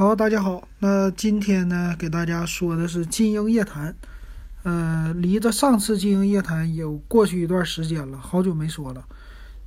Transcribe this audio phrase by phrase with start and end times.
[0.00, 0.66] 好，大家好。
[0.78, 3.94] 那今天呢，给大家说的是金鹰夜谈。
[4.62, 9.04] 呃，离着上次金鹰夜谈有过去一段时间了，好久没说了。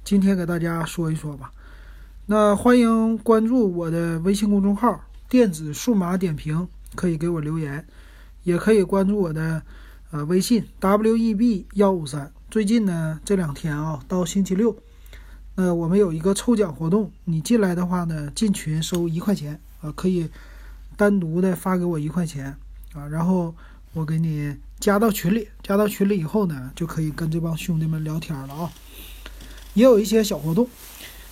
[0.03, 1.51] 今天给大家说一说吧。
[2.25, 4.99] 那欢迎关注我的微信公众号
[5.29, 7.85] “电子数码点评”，可以给我留言，
[8.41, 9.61] 也可以关注我的
[10.09, 11.05] 呃微信 “web
[11.75, 12.31] 幺五三”。
[12.49, 14.75] 最近呢，这两天啊，到星期六，
[15.53, 19.61] 那我们有一个抽奖活动，你进来的话呢，进群收一块钱。
[19.83, 20.29] 啊，可以
[20.95, 22.55] 单独的发给我一块钱
[22.93, 23.53] 啊，然后
[23.91, 28.71] 我给你加到群里，加到群里以后呢，就可以跟这帮兄弟们聊天了啊。
[29.73, 30.67] 也有一些小活动，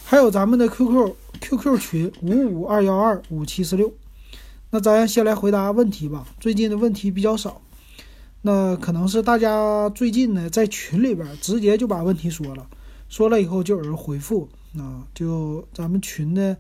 [0.04, 3.94] 还有咱们的 QQ QQ 群五五二幺二五七四六。
[4.72, 7.62] 那咱先来回答问题吧，最近的问题比较少，
[8.42, 12.68] 那可能是大家最近呢在群里边直接就把问题说了，
[13.08, 16.58] 说了以后就有人回复啊，就咱们群的。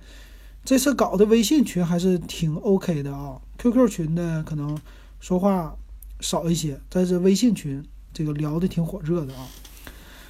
[0.63, 4.77] 这次搞的微信群还是挺 OK 的啊，QQ 群呢可能
[5.19, 5.75] 说话
[6.19, 9.47] 少一些，但是微信群这个聊的挺火热的啊。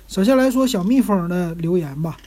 [0.08, 2.18] 首先来说小蜜蜂的留言吧，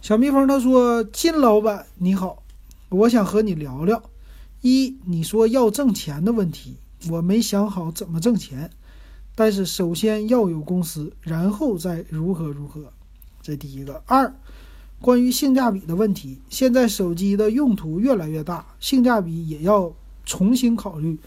[0.00, 2.42] 小蜜蜂他说：“金老板你好，
[2.88, 4.02] 我想和你聊聊，
[4.62, 6.76] 一你说要挣钱的问题，
[7.10, 8.70] 我没想好怎么挣钱，
[9.34, 12.92] 但是首先要有公司，然后再如何如何，
[13.42, 14.02] 这第一个。
[14.06, 14.34] 二。”
[15.02, 19.92] 关于性价比的问题，现在手机的用途越来越大，性价比也要
[20.24, 21.18] 重新考虑，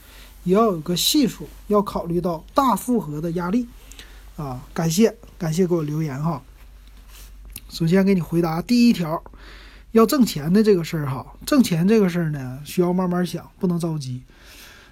[0.45, 3.67] 也要有个系数，要考虑到大负荷的压力。
[4.37, 6.41] 啊，感谢感谢给我留言哈。
[7.69, 9.21] 首先给你回答第一条，
[9.91, 14.21] 要挣钱的这个事儿哈，挣钱这个事儿呢，需要慢慢想，不能着急。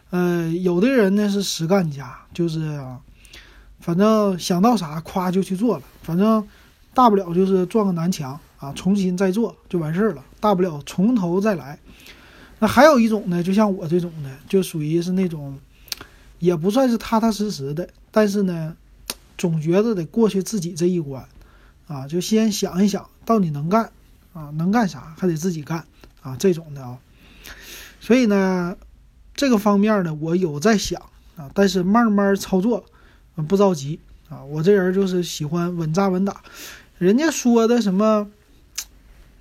[0.09, 2.99] 呃，有的人呢是实干家，就是啊
[3.79, 6.45] 反正想到啥夸就去做了，反正
[6.93, 8.37] 大不了就是撞个南墙。
[8.63, 11.77] 啊，重新再做就完事儿了，大不了从头再来。
[12.59, 15.59] 那还有一种呢，就像我这种的，就属于是那种，
[16.39, 18.73] 也不算是踏踏实实的，但是呢，
[19.37, 21.27] 总觉得得过去自己这一关，
[21.87, 23.91] 啊，就先想一想到底能干
[24.31, 25.85] 啊，能干啥还得自己干
[26.21, 26.97] 啊，这种的啊。
[27.99, 28.77] 所以呢，
[29.35, 31.01] 这个方面呢，我有在想
[31.35, 32.85] 啊，但是慢慢操作，
[33.49, 33.99] 不着急
[34.29, 34.41] 啊。
[34.45, 36.41] 我这人就是喜欢稳扎稳打，
[36.97, 38.29] 人家说的什么。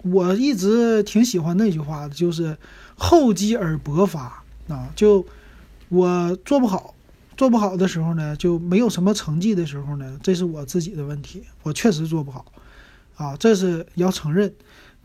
[0.02, 2.56] 我一直挺喜欢那句话的，就是
[2.98, 4.90] “厚积而薄发”啊。
[4.96, 5.24] 就
[5.88, 6.92] 我做不好，
[7.36, 12.44] 做不好的时候呢，就没有什么成绩的时候呢，这是我自己的问题，我确实做不好
[13.16, 14.52] 啊，这是要承认。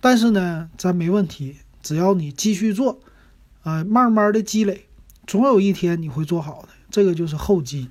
[0.02, 3.00] 但是呢，咱没问题，只要你继续做，
[3.62, 4.86] 啊，慢慢的积累，
[5.28, 6.70] 总有一天你会做好的。
[6.90, 7.88] 这个就是厚积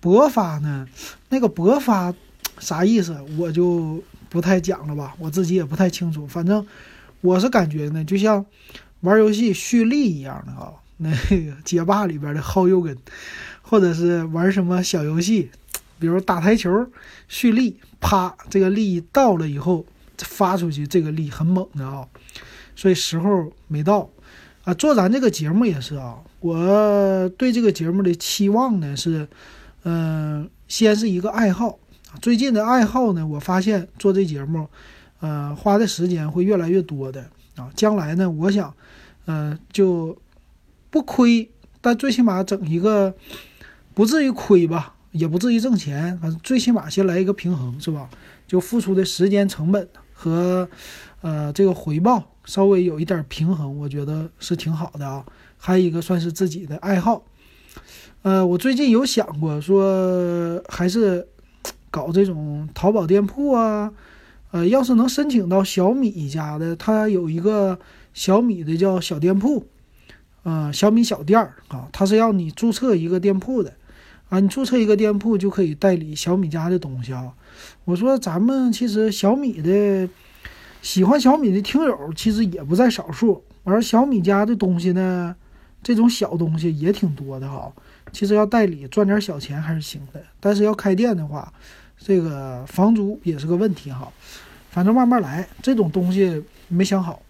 [0.00, 0.88] 薄发呢。
[1.28, 2.14] 那个薄发
[2.58, 3.14] 啥意思？
[3.36, 4.02] 我就。
[4.36, 6.26] 不太讲了吧，我自己也不太清楚。
[6.26, 6.64] 反正
[7.22, 8.44] 我是感觉呢，就像
[9.00, 12.94] 玩游戏蓄力一样的啊， 那个街霸里边的耗右根，
[13.62, 15.50] 或者是玩什么小游戏，
[15.98, 16.86] 比如打台球
[17.28, 19.86] 蓄力，啪，这个力到了以后
[20.18, 22.06] 发出去，这个力很猛的啊。
[22.76, 24.10] 所以时候没到
[24.64, 24.74] 啊。
[24.74, 29.26] 做咱这个节目也是啊，我对这个节目的期望呢是，
[29.84, 31.78] 嗯，先是一个爱好。
[32.20, 34.68] 最近的爱好呢，我发现做这节目，
[35.20, 37.70] 呃，花的时间会越来越多的啊。
[37.74, 38.74] 将来呢，我想，
[39.26, 40.16] 呃，就
[40.90, 41.50] 不亏，
[41.80, 43.14] 但最起码整一个
[43.94, 48.08] 不至于亏吧，也不至于挣钱，反正最起码先来一个平衡，是吧？
[48.46, 50.68] 就付出的时间成本和
[51.20, 55.24] 呃这个回报稍微有一点平衡，我觉得是挺好的啊。
[55.58, 57.24] 还有一个算是自己的爱好，
[58.22, 61.28] 呃，我最近有想过说还是。
[61.96, 63.90] 搞这种淘宝店铺啊，
[64.50, 67.78] 呃，要是能申请到小米家的，它有一个
[68.12, 69.66] 小米的叫小店铺，
[70.42, 73.72] 呃，小米小店儿啊，它是要你注册一个店铺的，
[74.28, 77.32] 啊，你注册一个店铺就可以代理小米家的东西啊。
[77.86, 80.06] 我说咱们其实小米的
[80.82, 85.34] 喜欢小米的听友其实也不在少数，而小米家的东西呢，
[85.82, 87.72] 这种小东西也挺多的哈。
[88.12, 91.50] 其实要代理赚点小钱还是行的，但是要开店的话。
[91.98, 94.12] 这个房租也是个问题哈，
[94.70, 95.46] 反正慢慢来。
[95.60, 97.20] 这种东西没想好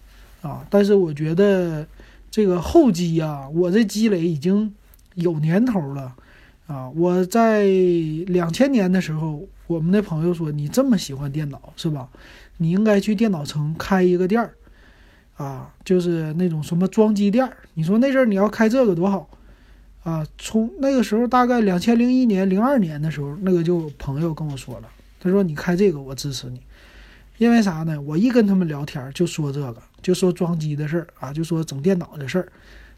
[0.41, 1.85] 啊，但是我觉得
[2.29, 4.73] 这个厚积呀，我这积累已经
[5.15, 6.13] 有年头了
[6.67, 6.89] 啊。
[6.89, 7.65] 我在
[8.27, 12.07] 两千年的时候，我们的朋友说你这么喜欢电脑是吧？
[12.57, 14.53] 你应该去电脑城开一个店儿
[15.37, 17.57] 啊，就是那种什么装机店儿。
[17.73, 19.29] 你说那阵儿你要开这个多好。
[20.07, 24.87] 啊，从那个时候大概两千零一年、零二年的时候，那个就朋友跟我说了，
[25.19, 26.61] 他说你开这个我支持你，
[27.37, 27.99] 因为啥呢？
[27.99, 32.47] 我一跟他们聊天就说这个，就说装机的事儿啊，就说整电脑的事儿，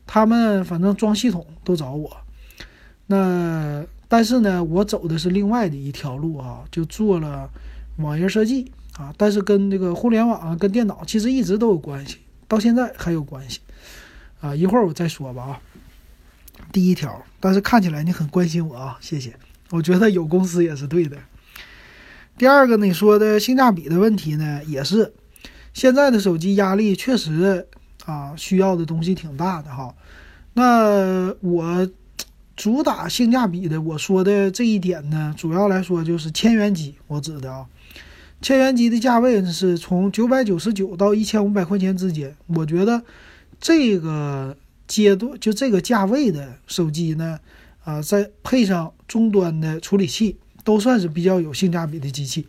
[0.05, 2.15] 他们反正装系统都找我。
[3.07, 7.49] 那但是呢，我走的是另外的一条路啊，就做了
[7.97, 13.61] 网页设计啊，但是跟这个互联网啊、跟电脑其实一直都有关系，到现在还有关系
[14.41, 14.53] 啊。
[14.53, 15.61] 一会儿我再说吧啊。
[16.71, 19.33] 第一条，但是看起来你很关心我啊，谢谢。
[19.71, 21.17] 我觉得有公司也是对的。
[22.37, 25.13] 第二个，你说的性价比的问题呢，也是
[25.73, 27.67] 现在的手机压力确实
[28.05, 29.93] 啊，需要的东西挺大的哈。
[30.53, 31.89] 那我
[32.55, 37.65] 主打性价比的，我说的这一点呢，主要来说就是千元机，我指的啊，
[38.41, 43.03] 千元机的价位呢是从九百九十九到一千五百块钱之间，我觉得
[43.59, 44.55] 这个。
[44.89, 47.39] 阶段就这个价位的手机呢，
[47.83, 52.47] 啊，再配上终端的处理器，都算是比较有性价比的机器，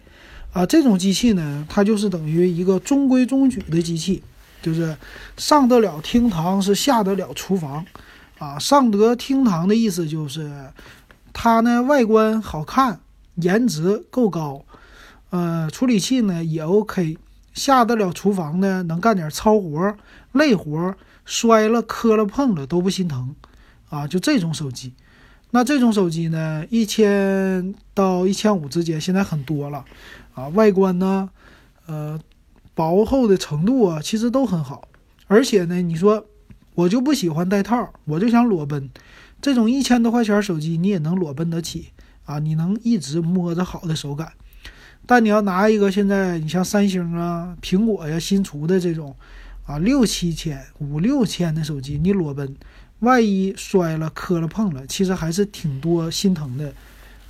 [0.54, 4.22] 啊，这种机器呢，它就是等于一个中规中矩的机器，
[4.62, 4.96] 就是
[5.36, 7.84] 上得了厅堂，是下得了厨房，
[8.38, 10.50] 啊，上得厅堂的意思就是
[11.34, 12.98] 它呢外观好看，
[13.34, 14.64] 颜值够高，
[15.28, 17.18] 呃，处理器呢也 OK，
[17.52, 19.94] 下得了厨房呢，能干点糙活、
[20.32, 20.94] 累活。
[21.30, 23.36] 摔了、磕了、碰了都不心疼，
[23.88, 24.92] 啊，就这种手机。
[25.52, 29.84] 那这种手机呢，一千到一千五之间，现在很多了，
[30.34, 31.30] 啊，外观呢，
[31.86, 32.18] 呃，
[32.74, 34.88] 薄厚的程度啊，其实都很好。
[35.28, 36.26] 而且呢，你说
[36.74, 38.90] 我就不喜欢带套，我就想裸奔，
[39.40, 41.90] 这种一千多块钱手机你也能裸奔得起
[42.24, 44.32] 啊，你能一直摸着好的手感。
[45.06, 49.14] 但你要拿一个现在你像三星啊、苹果呀新出的这种。
[49.70, 52.56] 啊，六七千、五六千的手机，你裸奔，
[52.98, 56.72] 万一摔了、磕了、碰了，其实还是挺多心疼的。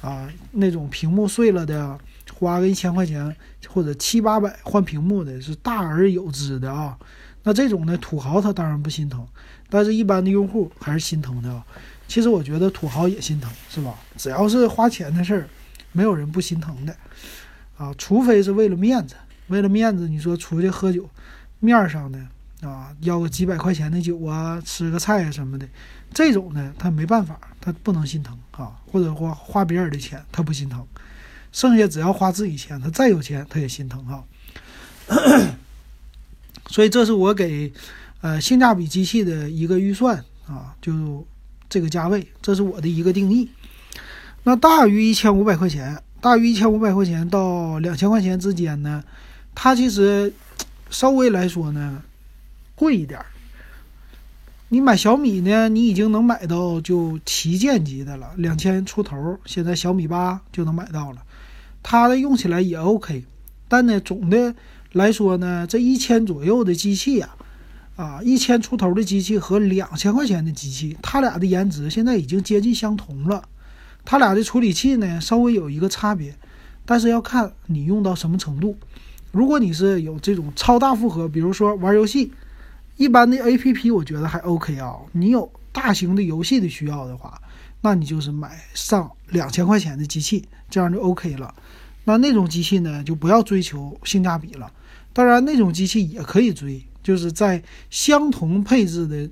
[0.00, 1.98] 啊，那种屏幕碎了的，
[2.32, 3.36] 花个一千块钱
[3.68, 6.98] 或者七八百换屏幕的，是大而有之的啊。
[7.42, 9.26] 那这种呢，土豪他当然不心疼，
[9.68, 11.62] 但是一般的用户还是心疼的啊。
[12.08, 13.94] 其实我觉得土豪也心疼，是吧？
[14.16, 15.46] 只要是花钱的事儿，
[15.92, 16.96] 没有人不心疼的。
[17.76, 19.14] 啊，除非是为了面子，
[19.48, 21.06] 为了面子，你说出去喝酒。
[21.60, 22.18] 面上的
[22.66, 25.66] 啊，要个几百块钱的酒啊，吃个菜啊什么的，
[26.12, 30.86] 这种呢，他没办法，他不能心疼啊，或者花花别人的钱，他不心疼，
[31.52, 34.24] 剩下只要花自己钱，他再有钱他也心疼哈。
[36.68, 37.72] 所以这是我给
[38.20, 41.26] 呃性价比机器的一个预算啊，就
[41.68, 43.48] 这个价位，这是我的一个定义。
[44.44, 49.02] 那大于一千五百块钱，大于一千五百块钱到两千块钱之间呢，
[49.54, 50.32] 它其实。
[50.90, 52.02] 稍微来说呢，
[52.74, 53.26] 贵一点儿。
[54.72, 61.22] 你买小米呢，你已经能买到就旗舰级的了，两千出头，现在小米八就能买到了。
[61.82, 63.24] 它的用起来也 OK，
[63.66, 64.54] 但呢，总的
[64.92, 67.30] 来说呢，这一千左右的机器呀，
[67.96, 73.48] 啊，一千出头的机器和两千块钱的机器，它俩的颜值现在已经接近相同了。
[74.04, 76.36] 它俩的处理器呢，稍微有一个差别，
[76.84, 78.76] 但是要看你用到什么程度。
[79.32, 82.32] 如果你是有这种超大负荷，比如说玩游戏，
[82.96, 84.96] 一般的 A P P 我觉得还 O K 啊。
[85.12, 87.40] 你有大型的游戏的需要的话，
[87.80, 91.54] 那你就是买上两千块钱的机器，这样就 O K 了。
[92.04, 94.72] 那那种机器呢，就不要追求性价比了。
[95.12, 99.30] 当然，那种机器也可以追，就是在相同配置的、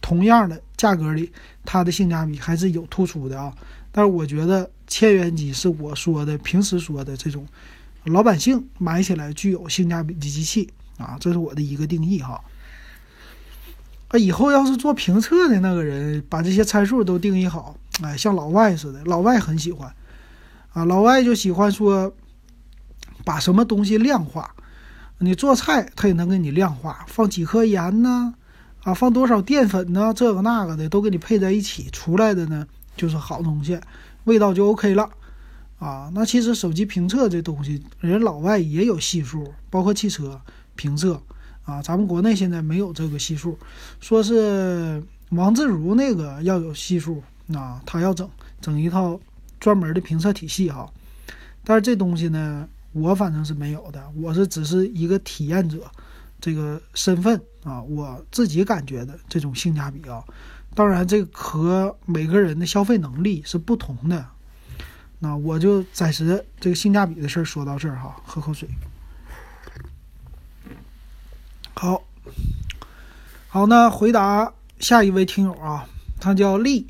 [0.00, 1.30] 同样的价格里，
[1.66, 3.52] 它的性价比还是有突出的啊。
[3.90, 7.46] 但是我觉得千元机是我说的平时说的这种。
[8.04, 10.68] 老百姓买起来具有性价比的机器
[10.98, 12.42] 啊，这是我的一个定义哈。
[14.08, 19.94] 啊，以后要是做评测的那个人把这些参数都定义好，哎，像老外似的，老外很喜欢
[20.72, 22.12] 啊，老外就喜欢说
[23.24, 24.54] 把什么东西量化，
[25.18, 28.34] 你做菜他也能给你量化，放几颗盐呢？
[28.82, 30.12] 啊，放多少淀粉呢？
[30.12, 32.66] 这个那个的都给你配在一起，出来的呢
[32.96, 33.78] 就是好东西，
[34.24, 35.08] 味道就 OK 了。
[35.82, 40.40] 啊，那其实手机评测这东西，人老外也有系数，包括汽车
[40.76, 41.20] 评测
[41.64, 43.58] 啊，咱们国内现在没有这个系数。
[43.98, 47.20] 说是王自如那个要有系数
[47.52, 49.18] 啊，他要整整一套
[49.58, 50.88] 专门的评测体系哈。
[51.64, 55.90] 但是这东西呢，我反正是没有的，我是只是一个体验者
[56.40, 60.22] 这个身份啊，我自己感觉的这种性价比啊。
[60.76, 64.24] 当然，这个和每个人的消费能力是不同的。
[65.24, 68.68] 那我就暂时这个性价比的事儿说到这儿哈，喝口水。
[71.74, 72.02] 好，
[73.46, 75.86] 好，那回答下一位听友啊，
[76.18, 76.88] 他叫丽，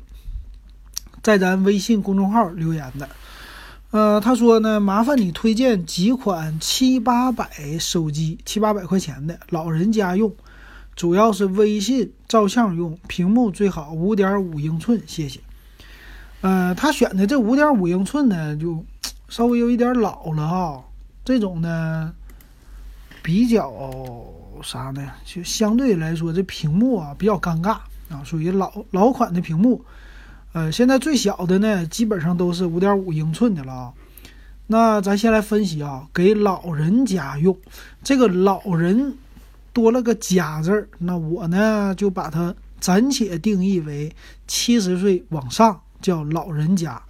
[1.21, 3.07] 在咱微信公众号留言的。
[3.91, 10.35] 呃，他说呢，麻烦你推荐几款七八百手机，七八百块钱的老人家用，
[10.95, 15.39] 主要是微信照相用，屏幕最好五点五英寸，谢谢。
[16.43, 18.83] 呃，他选的这五点五英寸呢，就
[19.29, 20.83] 稍微有一点老了啊。
[21.23, 22.13] 这种呢，
[23.21, 23.71] 比较
[24.61, 25.09] 啥呢？
[25.23, 27.77] 就相对来说，这屏幕啊比较尴尬
[28.09, 29.85] 啊，属于老老款的屏幕。
[30.51, 33.93] 呃，现在最小的呢，基本上都是五点五英寸的了啊。
[34.67, 37.57] 那咱先来分析啊，给老人家用，
[38.03, 39.15] 这个老人
[39.71, 44.13] 多了个家字儿，那我呢就把它暂且定义为
[44.45, 45.79] 七十岁往上。
[46.03, 47.01] 叫老人家，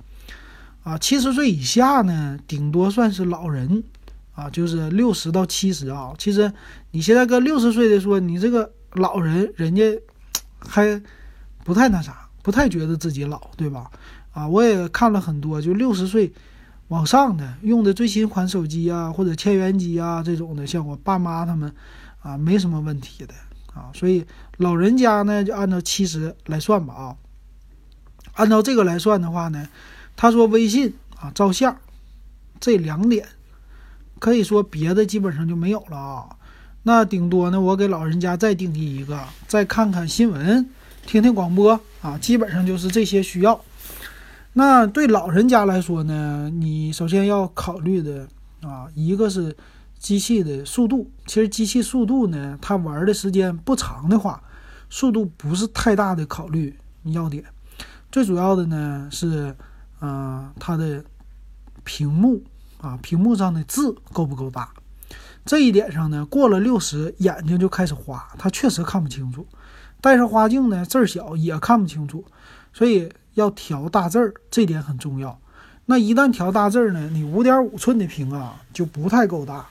[0.83, 3.83] 啊，七十岁以下呢，顶多算是老人，
[4.35, 6.13] 啊，就是六十到七十啊。
[6.17, 6.53] 其实
[6.91, 9.83] 你现在跟六十岁的说，你这个老人，人家
[10.59, 11.01] 还
[11.65, 13.89] 不太那啥，不太觉得自己老，对吧？
[14.31, 16.31] 啊，我也看了很多，就六十岁
[16.89, 21.73] 往上的用的最新款手机啊，或者千元机啊这种的，像我爸妈他们
[22.21, 23.33] 啊，没什么问题的
[23.73, 23.89] 啊。
[23.93, 24.23] 所以
[24.57, 27.15] 老人家呢，就按照七十来算吧啊。
[28.33, 29.67] 按照这个来算的话呢，
[30.15, 31.75] 他说微信啊照相
[32.59, 33.27] 这两点，
[34.19, 36.29] 可以说别的基本上就没有了啊。
[36.83, 40.69] 那顶多呢，我给老人家再定义一个，再看看新闻，
[41.05, 43.59] 听听广播啊，基本上就是这些需要。
[44.53, 48.27] 那对老人家来说呢，你首先要考虑的
[48.61, 49.55] 啊，一个是
[49.97, 51.09] 机器的速度。
[51.25, 54.43] 其实机器速度呢，它玩的时间不长的话，
[54.89, 56.75] 速度不是太大的考虑
[57.05, 57.43] 要点。
[58.13, 59.55] 最主要的呢是，
[59.99, 61.03] 呃，它的
[61.83, 62.43] 屏幕
[62.79, 64.69] 啊，屏幕上的字够不够大？
[65.43, 69.47] 这一点上呢，过了六十，眼睛就开始花，它确实看不清楚。
[69.99, 72.23] 戴上花镜呢，字儿小也看不清楚，
[72.71, 75.39] 所以要调大字儿，这点很重要。
[75.87, 79.65] 那一旦调大字儿呢，你五点五寸的屏啊，就不太够大。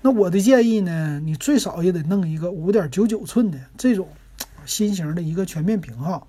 [0.00, 4.08] 那我的建议呢，你最少也得弄一个五点九九寸的这种
[4.64, 6.26] 新型的一个全面屏哈。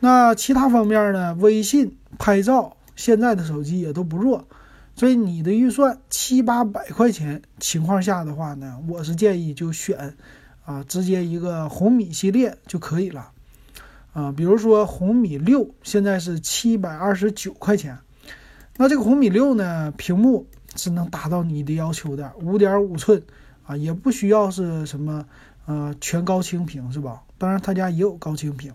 [0.00, 1.34] 那其他方面呢？
[1.40, 4.46] 微信拍照，现在的手机也都不弱，
[4.94, 10.14] 所以你的预算七八百块钱情况下的话呢，我是建议就选，
[10.64, 13.32] 啊，直接一个红米系列就可以了，
[14.12, 17.98] 啊，比如说红米六现在是七百二十九块钱，
[18.76, 23.20] 那这个红米六呢，屏幕是能达到你的要求的，五点五寸，
[23.66, 25.24] 啊，也不需要是什么，
[25.66, 27.24] 呃，全高清屏是吧？
[27.36, 28.72] 当然他家也有高清屏。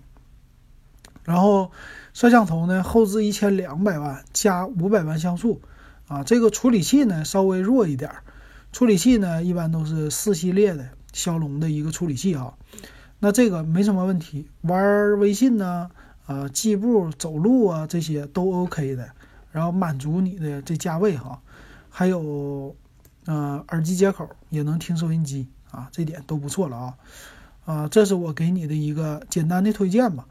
[1.24, 1.72] 然后，
[2.13, 5.62] 摄像头呢，后置一千两百万加五百万像素，
[6.08, 8.24] 啊，这个处理器呢稍微弱一点儿，
[8.74, 12.53] 处理器呢一般都是四系列的骁龙的一个处理器啊，
[13.20, 15.89] 那这个没什么问题，玩微信呢，
[16.25, 19.10] 啊，计步走路啊这些都 OK 的，
[19.51, 21.42] 然后满足你的这价位哈，
[21.89, 22.75] 还有，
[23.27, 26.94] 呃，耳机接口也能听收音机啊，这点都不错了啊，
[27.63, 30.25] 啊，这是我给你的一个简单的推荐吧。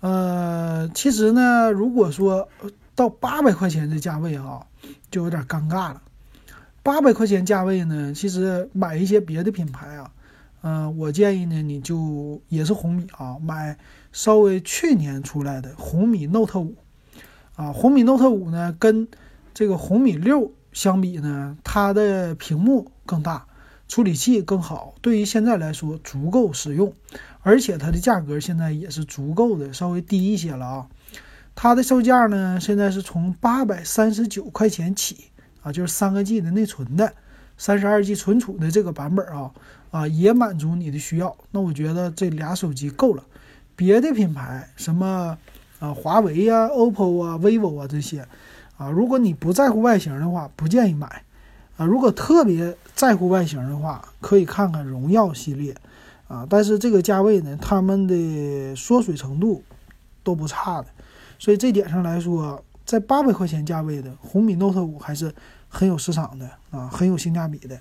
[0.00, 2.48] 呃，其实呢，如果说
[2.94, 4.66] 到八百块钱的价位啊，
[5.10, 6.02] 就有点尴尬了。
[6.82, 10.10] 八百块钱价位呢，其实买一些别的品牌啊，
[10.62, 13.76] 嗯，我建议呢，你就也是红米啊，买
[14.12, 16.74] 稍微去年出来的红米 Note 五
[17.54, 19.06] 啊，红米 Note 五呢，跟
[19.52, 23.46] 这个红米六相比呢，它的屏幕更大。
[23.90, 26.94] 处理器更好，对于现在来说足够实用，
[27.40, 30.86] 而且它的价格现在也是足够的，稍微低一些了啊。
[31.56, 35.24] 它的售价呢，现在是从八百三十九块钱起
[35.62, 37.12] 啊，就是三个 G 的内存的，
[37.58, 39.50] 三十二 G 存储的这个版本啊
[39.90, 41.36] 啊，也满足你的需要。
[41.50, 43.24] 那我觉得这俩手机够了。
[43.74, 45.36] 别的品牌什么
[45.80, 48.24] 啊，华为呀、OPPO 啊、vivo 啊这些
[48.76, 51.24] 啊，如果你不在乎外形的话，不建议买。
[51.76, 55.74] 啊，如果特别在乎外形的话，可以看看荣耀系列，
[56.28, 59.64] 啊，但是这个价位呢，他们的缩水程度
[60.22, 60.88] 都不差的，
[61.38, 65.34] 所以这点上来说，在八百块钱价位的红米 Note 五还是
[65.70, 67.80] 很有市场的啊，很有性价比的。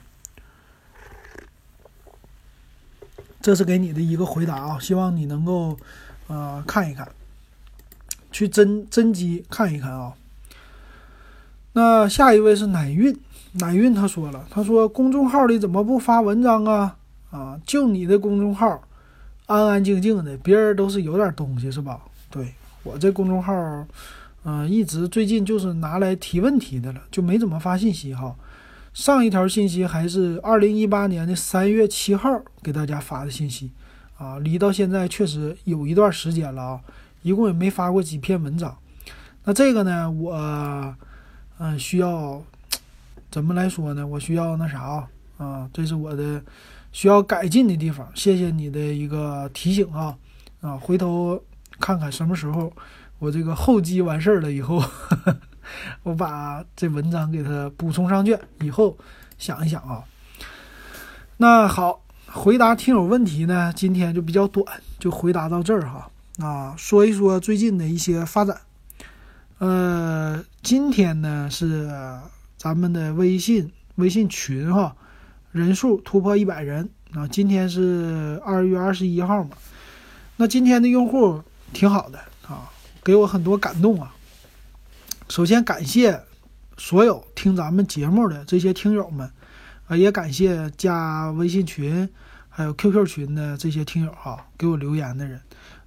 [3.41, 5.77] 这是给你的一个回答啊，希望你能够
[6.27, 7.05] 呃看一看，
[8.31, 10.13] 去真真机看一看啊。
[11.73, 13.19] 那下一位是奶运。
[13.53, 16.95] 乃运他说了，他说公众号里怎么不发文章啊？
[17.31, 18.81] 啊，就你的公众号，
[19.47, 21.99] 安安静静的，别人都是有点东西是吧？
[22.29, 22.53] 对
[22.83, 23.53] 我这公众号，
[24.43, 28.35] 嗯，一直最近就是拿来提问题的了，就没怎么发信息哈。
[28.93, 32.29] 上一条信息还是二零一八年的三月七号
[32.61, 33.71] 给大家发的信息，
[34.17, 36.81] 啊，离到现在确实有一段时间了啊，
[37.23, 38.77] 一共也没发过几篇文章。
[39.43, 40.33] 那这个呢，我
[41.57, 42.43] 嗯需要。
[43.31, 44.05] 怎么来说呢？
[44.05, 45.07] 我需要那啥啊，
[45.37, 46.43] 啊，这是我的
[46.91, 48.07] 需要改进的地方。
[48.15, 50.17] 谢谢你的一个提醒啊
[50.61, 50.75] 啊！
[50.77, 51.41] 回头
[51.79, 52.73] 看看什么时候
[53.19, 54.83] 我这个后机完事儿了以后，
[56.03, 58.37] 我把这文章给它补充上去。
[58.61, 58.97] 以后
[59.37, 60.03] 想一想啊。
[61.37, 64.65] 那好，回答听友问题呢，今天就比较短，
[64.97, 66.09] 就回答到这儿哈。
[66.39, 68.59] 啊，说一说最近的一些发展。
[69.59, 71.89] 呃，今天呢是
[72.59, 74.93] 咱们的微信微信群哈，
[75.53, 77.25] 人数突破一百人啊。
[77.25, 79.51] 今天是二月二十一号嘛，
[80.35, 82.69] 那今天的用户挺好的啊，
[83.01, 84.13] 给我很多感动啊。
[85.29, 86.21] 首先感谢
[86.77, 89.31] 所有听咱们节目的这些听友们
[89.87, 92.09] 啊，也感谢加微信群
[92.49, 95.39] 还有 QQ 群的这些听友哈，给我留言的人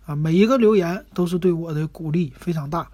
[0.06, 2.88] 啊，每一个留言都是对我的鼓励，非常大。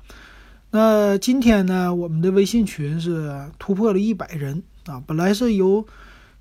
[0.70, 5.02] 那今天呢，我们的微信群是突破了一百人啊！
[5.06, 5.86] 本来是有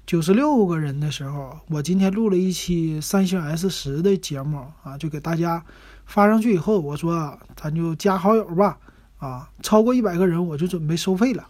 [0.05, 5.63] 九十六个人的时候，我今天录了一期三星 S 十的节目啊，就给大家
[6.05, 8.77] 发上去以后，我说咱就加好友吧
[9.17, 9.49] 啊！
[9.63, 11.47] 超过一百个人，我就准备收费了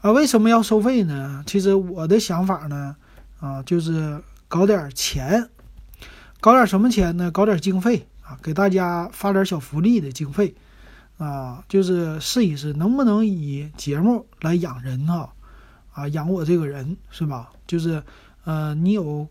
[0.00, 0.10] 啊！
[0.10, 1.44] 为什么要收费呢？
[1.46, 2.96] 其实我的想法呢
[3.38, 5.48] 啊，就是搞点钱，
[6.40, 7.30] 搞点什么钱呢？
[7.30, 10.56] 搞点经费啊，给大家发点小福利的经费。
[11.18, 15.32] 啊，就是试一试能不能以节目来养人哈，
[15.92, 17.50] 啊，养我这个人是吧？
[17.66, 18.00] 就是，
[18.44, 19.26] 呃，你有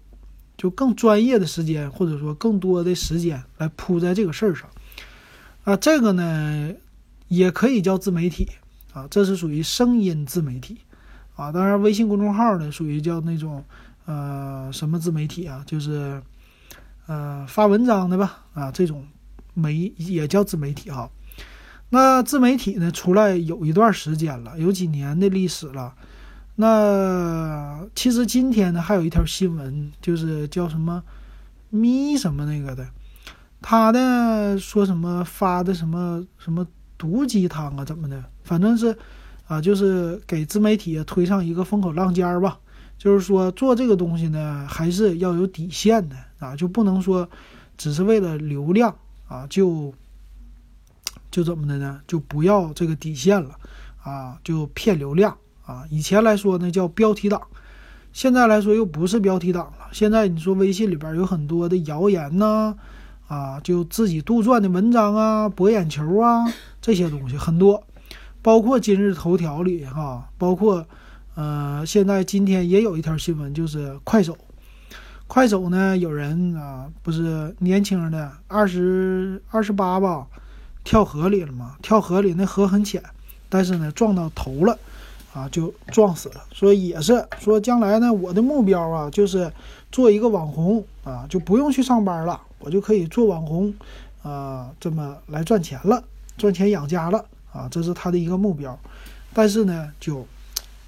[0.57, 4.69] 就更专业的时间，或者说更多的时间来扑在这个事儿上，
[5.63, 6.69] 啊，这个呢
[7.29, 8.45] 也可以叫自媒体
[8.91, 10.77] 啊，这是属于声音自媒体
[11.37, 11.53] 啊。
[11.53, 13.63] 当然，微信公众号呢属于叫那种
[14.05, 16.21] 呃什么自媒体啊，就是
[17.05, 19.07] 呃发文章的吧啊，这种
[19.53, 21.09] 媒也叫自媒体哈。
[21.89, 25.93] 那自媒体呢，出来有一段时间了，有几年的历史了。
[26.55, 31.01] 那其实今天呢，还有一条新闻，就是叫什么
[31.71, 32.85] “咪”什么那个的，
[33.61, 36.67] 他呢说什么发的什么什么
[36.97, 38.21] 毒鸡汤啊，怎么的？
[38.43, 38.97] 反正是
[39.47, 42.59] 啊，就是给自媒体推上一个风口浪尖儿吧。
[42.97, 47.29] 就是说做这个东西呢，还是要有底线的啊，就不能说
[47.77, 48.93] 只是为了流量
[49.29, 49.93] 啊就。
[51.29, 51.99] 就怎么的呢？
[52.07, 53.55] 就不要这个底线了，
[54.03, 55.83] 啊，就骗流量啊！
[55.89, 57.41] 以前来说呢叫标题党，
[58.13, 59.89] 现在来说又不是标题党了。
[59.91, 62.75] 现在你说微信里边有很多的谣言呐，
[63.27, 66.45] 啊，就自己杜撰的文章啊，博眼球啊，
[66.81, 67.83] 这些东西很多，
[68.41, 70.85] 包括今日头条里哈，包括
[71.35, 74.37] 呃，现在今天也有一条新闻，就是快手，
[75.27, 80.25] 快手呢有人啊，不是年轻的二十二十八吧。
[80.87, 81.75] 跳河里了嘛？
[81.81, 83.03] 跳河里那河很浅，
[83.49, 84.79] 但是呢撞到头了，
[85.33, 86.35] 啊就撞死了。
[86.53, 89.51] 所以也是说将来呢，我的目标啊就是
[89.91, 93.73] 做一个网红啊，就不用去上班了，我就可以做网红，
[94.23, 96.01] 啊这么来赚钱了，
[96.37, 98.79] 赚钱养家了啊，这是他的一个目标。
[99.33, 100.25] 但是呢就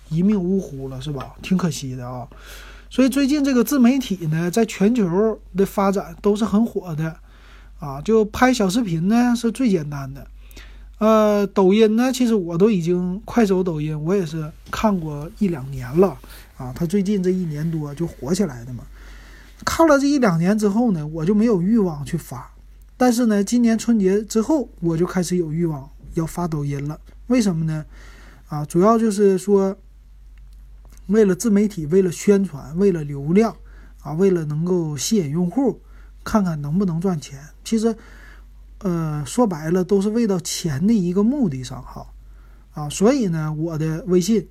[0.07, 1.35] 一命呜呼了，是吧？
[1.41, 2.25] 挺可惜的啊。
[2.89, 7.17] 所以最近这个自媒体呢，在全球的发展都是很火的。
[7.79, 10.27] 啊，就拍小视频呢是最简单的，
[10.97, 16.17] 呃，抖音呢，其实我都已经快手、抖音，我也是看过一两年了
[16.57, 16.73] 啊。
[16.75, 18.83] 他最近这一年多就火起来的嘛。
[19.65, 22.51] 看了这一两年之后呢，我就没有欲望去发。
[22.97, 26.99] 但是呢，今年春节之后，我就开始有欲望要发抖音了。
[27.27, 27.85] 为什么呢？
[28.49, 29.77] 啊，主要就是说，
[31.07, 33.55] 为了自媒体，为了宣传，为了流量，
[34.01, 35.79] 啊，为了能够吸引用户。
[36.29, 37.95] 看看能不能赚钱，其实，
[38.83, 42.05] 呃，说白了都是为到钱的一个目的上哈，
[42.71, 44.47] 啊，所以呢，我的微信，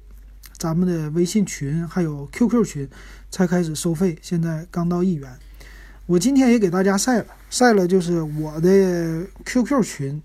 [0.56, 2.90] 咱们的微信群还有 QQ 群
[3.30, 5.30] 才开始收费，现在刚到一元。
[6.06, 10.20] 我今天也给大家晒了，晒了就是我的 QQ 群，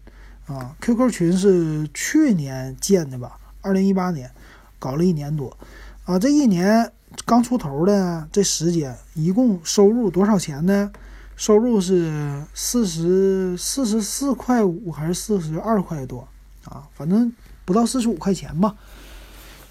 [0.47, 4.31] 啊，QQ 群是去年建的吧，二零一八年，
[4.79, 5.55] 搞了一年多，
[6.05, 6.91] 啊，这一年
[7.25, 10.91] 刚出头的这时间，一共收入多少钱呢？
[11.35, 16.27] 收入是四十四十四块五还是四十二块多
[16.65, 16.83] 啊？
[16.93, 17.33] 反正
[17.65, 18.75] 不到四十五块钱吧。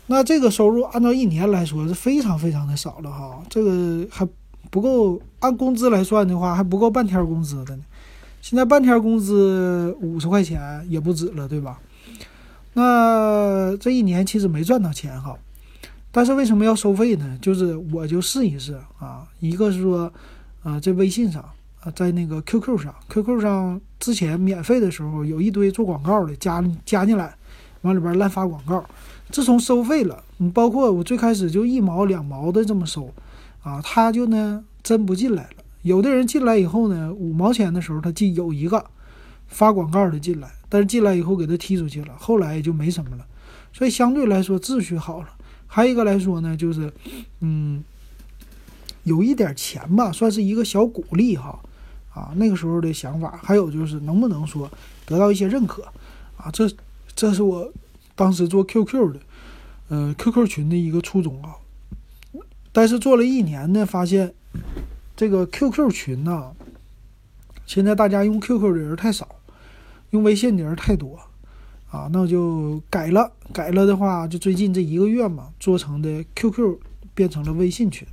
[0.08, 4.28] 那这个收入按照一年来说是非常非常的少了哈，这个还
[4.70, 7.82] 不够按工资来算的话还不够半天工资的呢。
[8.40, 11.78] 现在半天工资五十块钱也不止了，对吧？
[12.74, 15.38] 那这一年其实没赚到钱哈，
[16.10, 17.38] 但是为什么要收费呢？
[17.40, 20.12] 就是我就试一试啊，一个是说。
[20.62, 21.42] 啊，在微信上
[21.80, 27.34] 啊，在那个 QQ 上，QQ 上之前免费的时候有一堆做广告的，加加进来，
[27.82, 28.84] 往里边乱发广告。
[29.30, 33.12] 自从收费了，你包括我最开始就一毛两毛的这么收，
[33.62, 35.64] 啊，他就呢真不进来了。
[35.82, 38.84] 有的人进来以后呢，五毛钱的时候他进有一个
[39.48, 43.26] 发广告的进来，但是进来以后给他踢出去了，后来也就没什么了。
[43.72, 45.28] 所以相对来说秩序好了。
[45.66, 46.92] 还有一个来说呢，就是
[47.40, 47.82] 嗯，
[49.04, 51.58] 有一点钱吧，算是一个小鼓励哈。
[52.14, 54.70] 啊，那个时候的想法，还有就是能不能说
[55.06, 55.82] 得到一些认可
[56.36, 56.50] 啊？
[56.52, 56.70] 这
[57.16, 57.72] 这是我
[58.14, 59.20] 当时做 QQ 的，
[59.88, 61.56] 呃，QQ 群的一个初衷啊。
[62.70, 64.34] 但是做了一年呢，发现
[65.16, 66.52] 这个 QQ 群呢，
[67.64, 69.26] 现在大家用 QQ 的人太少，
[70.10, 71.18] 用微信的人太多
[71.90, 73.32] 啊，那就改了。
[73.54, 76.78] 改了的话，就最近这一个月嘛，做成的 QQ
[77.14, 78.06] 变成了微信群。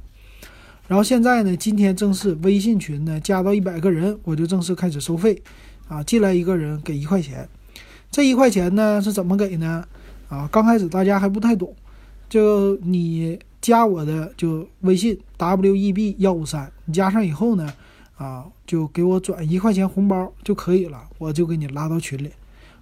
[0.90, 5.40] 然后现在呢，今天正式微信群呢加到一百个人，我就正式开始收费
[5.88, 7.48] 啊，进来一个人给一块钱。
[8.10, 9.86] 这一块钱呢是怎么给呢？
[10.30, 11.74] 啊，刚开始大家还不太懂，
[12.28, 13.40] 就你。
[13.62, 17.74] 加我的就微信 w e b 幺五三，你加上以后呢，
[18.16, 22.32] 啊，就给我转一块钱红包就可以了，我就给你拉到群里。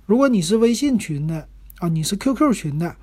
[0.06, 1.48] 如果你是微信群的
[1.80, 2.96] 啊，你是 QQ 群的，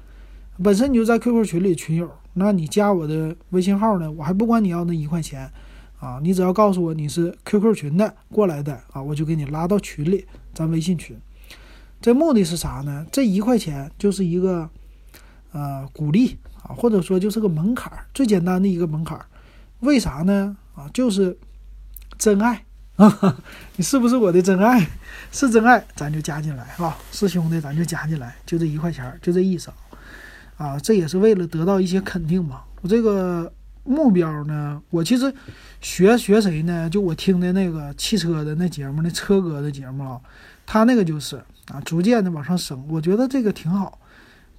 [0.63, 5.51] 本身你就在 QQ 群里群友，那你加我的微信号呢，我还不管你要那一块钱，
[5.99, 11.17] 啊，你只要告诉我你是 QQ 群的过来的啊，我就给你拉到群里，咱微信群。
[12.01, 13.07] 这目的是啥呢？
[13.11, 14.69] 这一块钱就是一个
[15.53, 16.37] 呃鼓励。
[16.65, 19.21] 啊，或者说就是个门槛，最简单的一个门槛，
[19.81, 20.57] 为啥呢？
[20.75, 21.37] 啊，就是
[22.17, 22.65] 真爱
[22.97, 23.37] 啊！
[23.77, 24.89] 你是不是我的真爱？
[25.31, 26.97] 是真爱，咱就加进来啊！
[27.13, 29.71] 是兄弟，咱就加进来，就这一块钱，就这意思！
[30.65, 32.63] 啊，这也是为了得到一些肯定嘛。
[32.81, 33.53] 我这个
[33.85, 35.33] 目标呢，我其实
[35.81, 36.89] 学学谁呢？
[36.89, 40.21] 就我听的那个汽车的那节目，那车哥的节目啊，
[40.65, 41.37] 他那个就是
[41.69, 43.99] 啊，逐渐的往上升，我觉得这个挺好。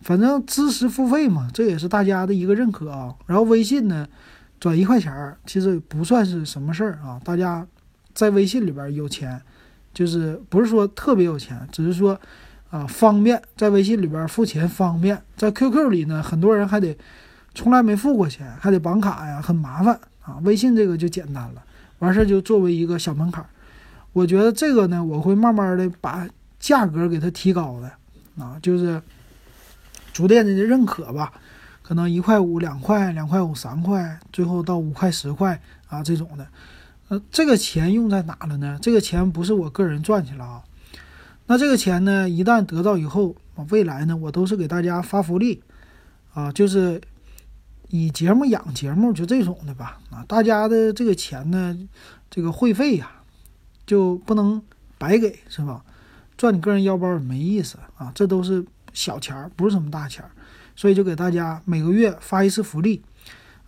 [0.02, 3.16] 反正知识付费嘛，这也是大家的一个认可啊。
[3.26, 4.08] 然后微信呢，
[4.60, 7.20] 转一块钱儿，其实不算是什么事儿啊。
[7.24, 7.66] 大家
[8.14, 9.42] 在微信里边有钱，
[9.94, 12.20] 就是不是说特别有钱，只是说
[12.76, 15.22] 啊方便，在微信里边付钱方便。
[15.38, 16.98] 在 QQ 里呢，很多人还得
[17.54, 20.38] 从来没付过钱，还得绑卡呀，很麻烦啊。
[20.44, 21.64] 微信这个就简单了，
[22.00, 23.46] 完事儿就作为一个小门槛。
[24.12, 26.28] 我觉得这个呢，我会慢慢的把
[26.60, 29.02] 价格给它提高的啊，就是。
[30.14, 31.34] 逐渐的认可吧，
[31.82, 35.60] 可能一块五、两块、两块五、三块，最后到五块、十块
[35.90, 36.48] 啊这种的。
[37.10, 38.80] 呃，这个钱用在哪了呢？
[38.82, 40.64] 这个钱不是我个人赚去了啊。
[41.48, 43.36] 那这个钱呢，一旦得到以后，
[43.70, 45.62] 未来呢，我都是给大家发福利
[46.34, 47.02] 啊，就是
[47.90, 50.00] 以节目养节目，就这种的吧。
[50.10, 51.78] 啊，大家的这个钱呢，
[52.30, 53.12] 这个会费呀，
[53.86, 54.62] 就不能
[54.98, 55.84] 白给，是吧？
[56.38, 58.66] 赚你个人腰包也没意思啊，这都是。
[58.96, 60.32] 小钱儿不是什么大钱儿，
[60.74, 63.02] 所以就给大家每个月发一次福利。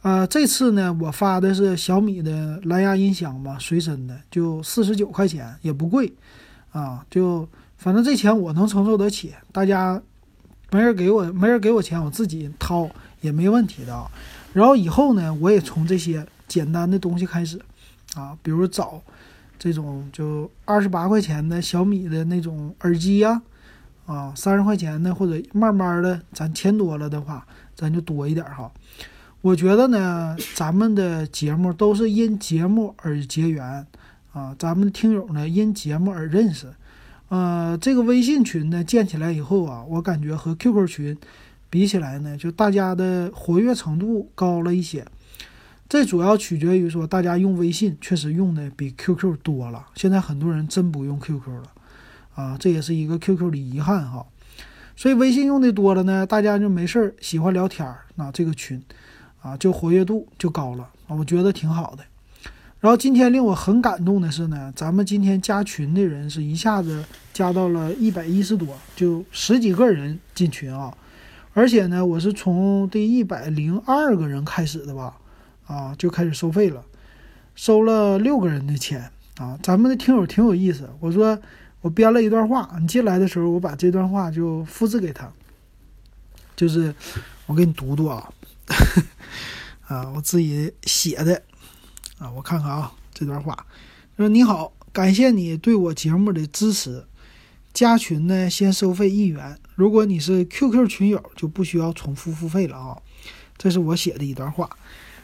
[0.02, 6.14] 呃，这次呢，我发的是小米的蓝牙音箱嘛，随身的，就四十九块钱，也不贵
[6.72, 7.06] 啊。
[7.10, 7.46] 就
[7.78, 10.02] 反正这钱我能承受得起，大家
[10.72, 12.90] 没人给我，没人给我钱，我自己掏
[13.22, 14.10] 也没问题的啊。
[14.54, 17.60] 然后以后呢，我也从这些简单的东西开始
[18.16, 19.02] 啊，比如找
[19.60, 23.42] 这种就二十八块钱的小米的那种耳机呀。
[24.08, 28.72] 啊，三十块钱的，或者慢慢的，咱钱多了的话，咱就多一点哈。
[29.42, 33.86] 我觉得呢，咱们的节目都是因节目而结缘
[34.32, 36.68] 啊，咱们听友呢因节目而认识。
[37.30, 41.18] 呃，这个微信群呢建起来以后啊，我感觉和 QQ 群
[41.70, 45.06] 比起来呢，就大家的活跃程度高了一些。
[45.90, 49.88] 这主要取决于说，大家用微信确实用的比 QQ 多了。
[49.96, 51.72] 现在很多人真不用 QQ 了。
[52.36, 54.24] 啊，这也是一个 QQ 的遗憾哈，
[54.96, 58.80] 所以微信用的多了呢，大家就没事儿喜欢聊天儿，那这个群，
[59.42, 62.04] 啊，就活跃度就高了，我觉得挺好的。
[62.80, 70.96] 然后今天令我很感动的是呢，咱们今天加群的人是一下子加到了一百一十多，就十几个人进群啊，
[71.54, 75.18] 而且呢，我是从第一百零二个人开始的吧，
[75.66, 76.84] 啊，就开始收费了，
[77.56, 81.40] 收了六个人的钱啊，咱们的听友挺有意思，我说。
[81.82, 85.32] 我编了一段话，你进来的时候，我把这段话就复制给他，
[86.56, 86.94] 就是
[87.46, 88.28] 我给你读读啊，
[89.88, 91.40] 啊，我自己写的
[92.20, 93.66] 啊，我看看啊，这段话
[94.16, 97.06] 说：“你好，感谢你对我节目的支持。
[97.74, 99.58] 加群呢，先收费一元。
[99.76, 102.98] 如果你是 QQ 群友，就不需要重复付费了啊。”
[103.58, 104.70] 这是我写的一段话，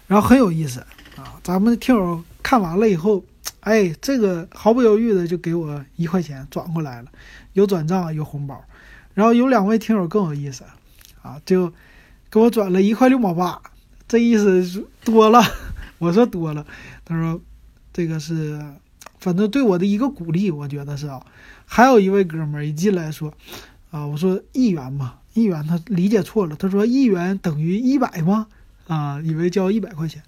[0.08, 0.80] 然后很有意思
[1.16, 1.40] 啊。
[1.44, 3.24] 咱们的听友看完了以后。
[3.60, 7.10] 哎，这个毫不犹豫的就给我一块钱转过来了，
[7.54, 8.62] 有转账有红包，
[9.14, 10.66] 然后有两位听友更有意思，
[11.22, 11.72] 啊，就
[12.30, 13.62] 给我转了一块六毛八，
[14.06, 15.42] 这意思多了，
[16.04, 16.66] 我说多了，
[17.06, 17.40] 他说
[17.94, 18.62] 这个是，
[19.20, 21.26] 反正对我的一个鼓励，我觉得是啊。
[21.66, 23.34] 还有一位哥们儿一进来说，
[23.90, 28.48] 啊，我说一元嘛，一元他理解错了，他说一元等于一百吗？
[28.88, 30.22] 啊，以为交一百块钱。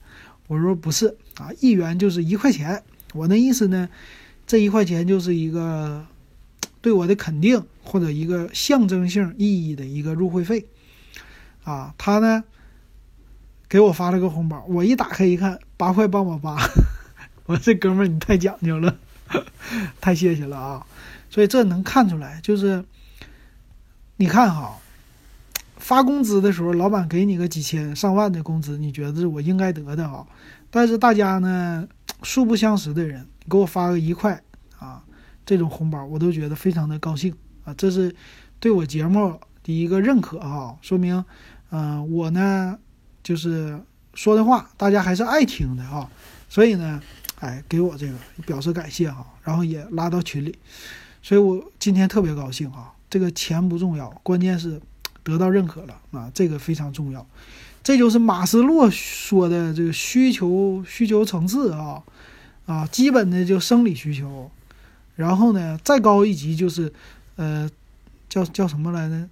[0.47, 2.81] 我说不是啊，一元就是一块钱。
[3.13, 3.89] 我那意思呢，
[4.47, 6.05] 这一块钱就是一个
[6.81, 10.65] 对我的肯定或者一个象征性意义的一个入会费
[11.65, 11.93] 啊。
[11.97, 12.43] 他呢
[13.67, 16.57] 给我发了个红包，我一打开一看，八块八毛八。
[17.45, 18.97] 我这哥们儿你太讲究了，
[20.01, 20.85] 太谢谢了啊！
[21.29, 22.83] 所以这能看出来，就是
[24.17, 24.77] 你看哈。
[25.77, 30.25] 发工资的时候，老板给你个几千上万的工资，你觉得是我应该得的啊？
[30.71, 31.87] 但是大家呢，
[32.23, 34.41] 素不相识的人给我发个一块
[34.79, 35.03] 啊，
[35.45, 37.31] 这种红包我都觉得非常的高兴
[37.65, 37.73] 啊！
[37.77, 38.15] 这是
[38.59, 41.23] 对我节目的一个认可啊，说明，
[41.69, 42.79] 嗯，我呢
[43.21, 43.79] 就是
[44.15, 46.09] 说的话大家还是爱听的啊，
[46.49, 46.99] 所以呢，
[47.39, 48.13] 哎，给我这个
[48.47, 50.57] 表示感谢哈，然后也拉到群里，
[51.21, 52.91] 所以我今天特别高兴啊！
[53.09, 54.81] 这个钱不重要，关键是。
[55.25, 57.25] 得到认可了啊，这个非常重要，
[57.81, 62.03] 这就是马斯洛说的这个需求需求层次啊
[62.67, 64.51] 啊，基本的就生理需求，
[65.15, 66.93] 然后呢再高一级就是
[67.37, 67.67] 呃
[68.29, 69.27] 叫叫什么来着？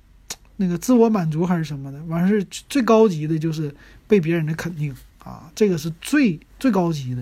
[0.64, 3.76] 那个自我满足还是什么的，完事最高级的就是
[4.08, 7.22] 被别人的肯定啊，这个是最最高级的，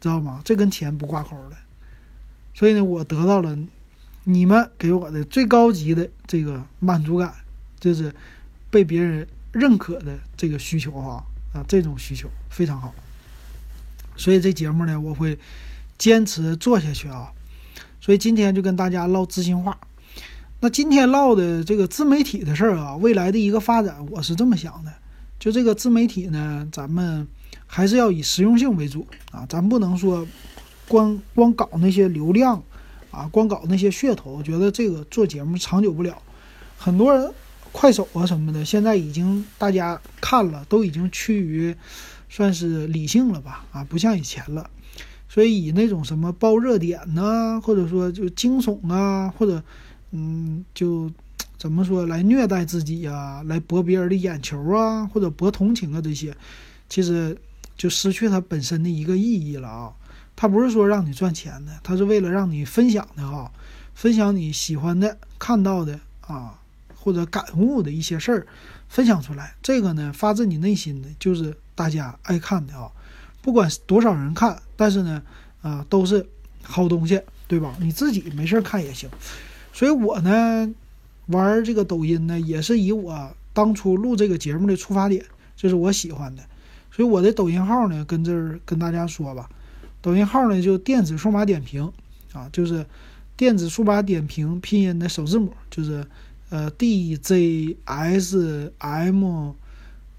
[0.00, 0.42] 知道吗？
[0.44, 1.56] 这跟钱不挂钩的，
[2.52, 3.56] 所以呢，我得到了
[4.24, 7.32] 你们给我的最高级的这个满足感。
[7.78, 8.14] 就是
[8.70, 12.94] 被别人认可的这个需求哈啊，这种需求非常好，
[14.14, 15.36] 所以这节目呢，我会
[15.98, 17.32] 坚持做下去啊。
[18.00, 19.76] 所以今天就跟大家唠知心话。
[20.64, 24.92] 那今天唠的这个自媒体的事儿啊，未来的一个发展，我是这么想的：
[25.36, 27.26] 就这个自媒体呢，咱们
[27.66, 30.24] 还是要以实用性为主啊，咱不能说
[30.86, 32.62] 光光搞那些流量
[33.10, 36.16] 啊，光搞那些噱头，觉得这个做节目长久不了。
[36.78, 37.32] 很多人。
[37.72, 41.74] 快手啊什么的，现在已经大家看了，都已经趋于
[42.28, 43.64] 算是理性了吧？
[43.72, 44.68] 啊，不像以前了。
[45.26, 49.64] 所以以那种什么爆热点呢，或者说就惊悚啊，或者
[50.12, 51.10] 嗯，就
[51.58, 56.34] 怎么说来虐待自己呀，来博别人的眼球啊，或者博同情啊这些，
[56.88, 57.36] 其实
[57.76, 59.92] 就失去它本身的一个意义了啊。
[60.36, 63.50] 它不是说让你赚钱的，它是为了让你分享的哈，
[63.94, 66.58] 分享你喜欢的、看到的啊。
[67.04, 68.46] 或者感悟的一些事儿，
[68.88, 72.88] 分享出来，这个呢发自你内心的，就是大家爱看的啊。
[73.40, 75.20] 不管多少人看，但是呢，
[75.62, 76.24] 啊，都是
[76.62, 77.74] 好东西，对吧？
[77.80, 79.10] 你自己没事看也行。
[79.72, 80.72] 所以我呢，
[81.26, 85.24] 玩这个抖音呢，也是以我当初录这个节目的出发点，
[85.56, 86.42] 就是我喜欢的。
[86.90, 89.48] 所以我的抖音号呢，跟这儿跟大家说吧，
[90.00, 91.92] 抖音号呢就电子数码点评
[92.32, 92.86] 啊，就是
[93.36, 96.06] 电子数码点评拼音的首字母，就是。
[96.54, 99.54] 呃，D Z S M，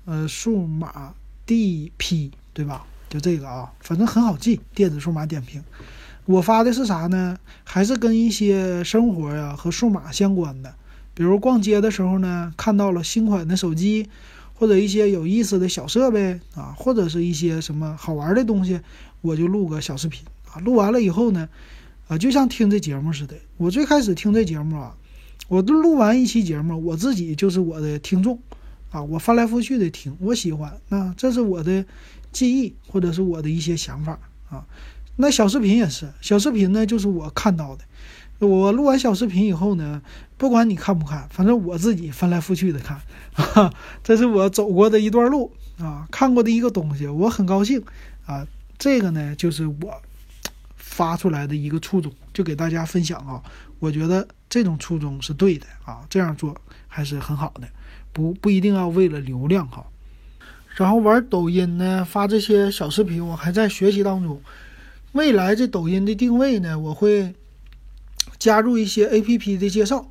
[0.05, 1.13] 呃，数码
[1.45, 2.87] D P，对吧？
[3.07, 4.59] 就这个啊，反正很好记。
[4.73, 5.63] 电子数码点评，
[6.25, 7.37] 我发的是啥呢？
[7.63, 10.73] 还是跟一些生活呀和数码相关的，
[11.13, 14.07] 比如逛街的时候呢，看到了新款的手机，
[14.53, 18.79] 或者一些有意思的小设备啊，或者是一些什么好玩的东西，
[19.21, 20.59] 我就录个小视频啊。
[20.61, 21.49] 录完了以后呢，
[22.07, 23.35] 啊，就像听这节目似的。
[23.57, 24.95] 我最开始听这节目啊。
[25.49, 28.39] 我都录完一期节目，我自己就是我的听众，
[28.91, 31.85] 啊，我翻来覆去的听，我喜欢，那这是我的
[32.31, 34.17] 记忆或者是我的一些想法
[34.49, 34.65] 啊。
[35.15, 37.83] 那小视频也是，小视频呢就是我看到的。
[38.39, 40.01] 我录完小视频以后呢，
[40.37, 42.99] 不管你看不看，反正我自己翻来覆去的看，
[44.03, 47.81] 这是我走过的一段路啊，看过的一个东西，我很高兴
[48.25, 48.45] 啊。
[48.77, 50.01] 这个呢就是我
[50.75, 53.41] 发出来的一个初衷，就给大家分享啊。
[53.79, 56.53] 我觉得这种初衷是对的啊，这样做
[56.87, 57.67] 还是很好的，
[58.11, 59.85] 不不一定要为了流量哈。
[60.75, 64.41] 然后玩抖音呢，发这些小视频，我还在学习当中。
[65.13, 67.35] 未来这抖音的定位呢，我会
[68.39, 70.07] 加入一些 APP 的介绍。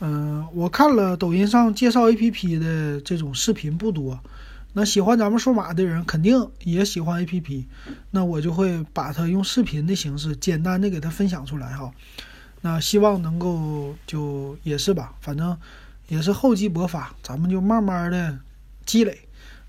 [0.00, 4.18] 嗯，我看了抖音上介绍 APP 的这种视频不多，
[4.72, 7.66] 那喜欢咱们数码的人肯定也喜欢 APP，
[8.10, 11.92] 那我就会把它用视频的形式简单的给它分享出来哈。
[12.62, 15.56] 那希望能够就也是吧，反正
[16.08, 18.40] 也是厚积薄发，咱们就慢慢的
[18.84, 19.20] 积累，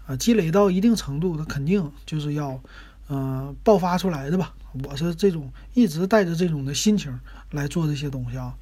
[0.07, 2.59] 啊，积累到一定程度，它肯定就是要，
[3.07, 4.51] 嗯，爆发出来的吧。
[4.83, 7.19] 我是这种一直带着这种的心情
[7.51, 8.53] 来做这些东西啊。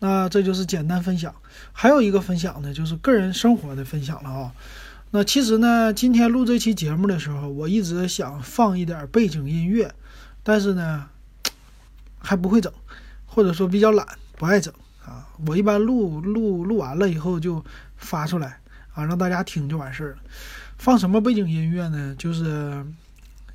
[0.00, 1.34] 那这就是简单分享，
[1.72, 4.52] 还有一个分享呢，就是个人生活的分享了啊。
[5.10, 9.92] 那其实呢，今天录这期节目的时候，我一直想放一点背景音乐，
[10.42, 11.06] 但是呢，
[12.18, 12.72] 还不会整，
[13.26, 14.72] 或者说比较懒，不爱整
[15.04, 15.26] 啊。
[15.46, 17.64] 我一般录录录完了以后就
[17.96, 18.60] 发出来
[18.92, 20.18] 啊，让大家听就完事儿了。
[20.76, 22.14] 放什么背景音乐呢？
[22.16, 22.84] 就是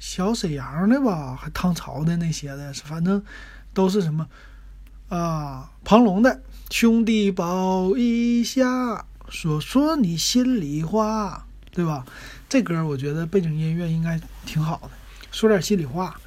[0.06, 3.24] 小沈阳的吧，还唐朝的那些的，反正
[3.74, 4.28] 都是什么
[5.08, 9.06] 啊，庞龙的兄弟抱一下。
[9.30, 12.06] 说说你心里话，对吧？
[12.50, 14.90] 这歌我觉得背景音乐应该挺好的。
[15.32, 16.20] 说点心里话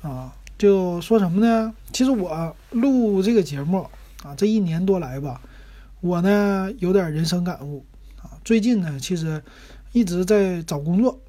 [0.00, 1.74] 啊，就说什么呢？
[1.92, 3.86] 其实我录这个节目
[4.22, 5.42] 啊，这一年多来吧，
[6.00, 7.84] 我呢有点人生感悟
[8.22, 8.40] 啊。
[8.42, 9.44] 最近呢，其实
[9.92, 11.20] 一直在找工作。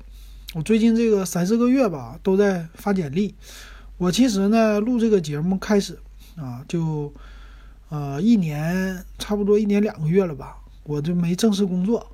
[0.54, 3.34] 我最近这个三四个月吧，都在发简历。
[3.98, 5.98] 我其实呢，录这个节目开始
[6.36, 7.14] 啊，就
[7.90, 10.58] 呃一年差不多一年两个月了吧。
[10.84, 12.12] 我就没正式工作，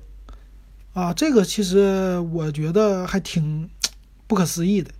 [0.92, 3.68] 啊，这个其实我觉得还挺
[4.26, 4.90] 不可思议的，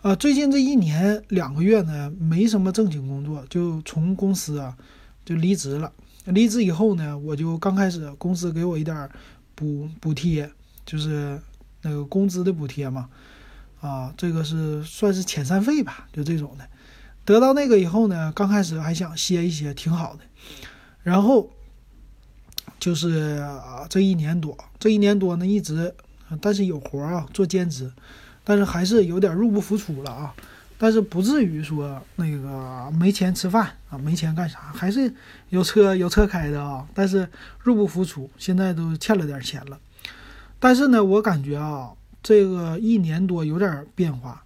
[0.00, 4.74] 啊，最近这一年两个月呢，没什么正经工作，就从公司啊
[5.26, 5.92] 就离职了。
[6.24, 9.08] 离职以后呢，我就刚开始公司给我一点
[9.54, 10.50] 补补贴，
[10.86, 11.38] 就是
[11.82, 13.08] 那个工资的补贴嘛，
[13.80, 16.66] 啊，这个是算是遣散费吧，就这种的。
[17.24, 20.20] 得到那个以后呢，刚开始还想歇一歇，挺好的，
[21.02, 21.50] 然后。
[22.78, 25.94] 就是啊，这一年多，这一年多呢，一直，
[26.40, 27.92] 但是有活啊，做兼职，
[28.42, 30.34] 但是还是有点入不敷出了啊。
[30.78, 35.14] 但是不至于说那个没钱吃饭啊，没钱干啥，还是
[35.50, 36.84] 有车有车开的啊。
[36.92, 37.28] 但是
[37.60, 39.78] 入不敷出，现在都欠了点钱了。
[40.64, 41.90] 但是呢，我感觉啊，
[42.22, 44.44] 这个一年多有点变化。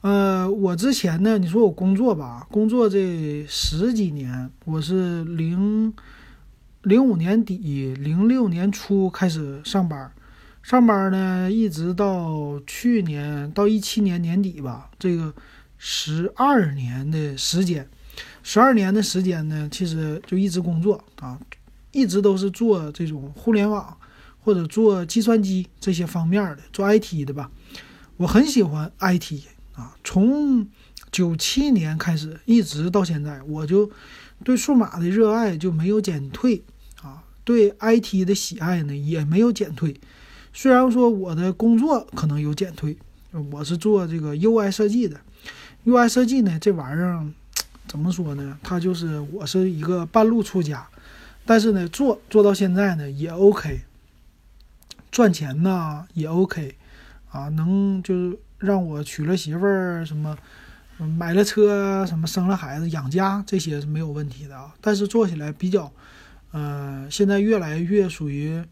[0.00, 5.92] 呃，我之前呢，你说我工作吧，工作这十几年，我是零。
[6.82, 10.10] 零五年底，零六年初开始上班，
[10.62, 15.34] 上班呢，一直到去年到一七年年底吧，这个
[15.76, 17.86] 十二年的时间，
[18.42, 21.38] 十二年的时间呢，其实就一直工作啊，
[21.90, 23.94] 一直都是做这种互联网
[24.48, 27.50] 或者做计算机这些方面的，做 IT 的吧。
[28.16, 29.42] 我很喜欢 IT
[29.74, 30.66] 啊，从
[31.12, 33.90] 九七年开始一直到现在，我就
[34.42, 36.62] 对数码的热爱就没有减退
[37.02, 37.22] 啊。
[37.44, 40.00] 对 IT 的喜爱呢也没有减退，
[40.54, 42.96] 虽然说我的工作可能有减退，
[43.52, 45.20] 我是做这个 UI 设计的
[45.84, 47.22] ，UI 设计呢这玩意儿
[47.86, 48.56] 怎么说呢？
[48.62, 50.88] 它就是我是一个半路出家，
[51.44, 53.82] 但是呢做做到现在呢也 OK，
[55.10, 56.76] 赚钱呢也 OK，
[57.30, 60.36] 啊能就是让我娶了媳妇儿什么，
[61.16, 65.90] 买了车什么生了孩子养家这些是没有问题的啊，但是做起来比较。
[66.50, 68.62] 呃，现在越来越属于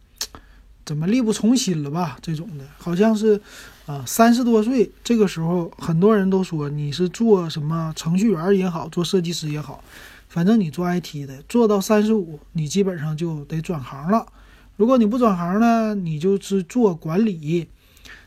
[0.82, 2.16] 怎么力不从心了吧？
[2.22, 3.38] 这种的，好像是
[3.84, 9.84] 啊，三十多岁这个时候，很多人都说你是做什么程序员也好，做设计师也好，
[10.28, 14.26] 反正你做 IT 的，做到三十五，你基本上就得转行了。
[14.76, 17.66] 如果你不转行呢，你就是做管理；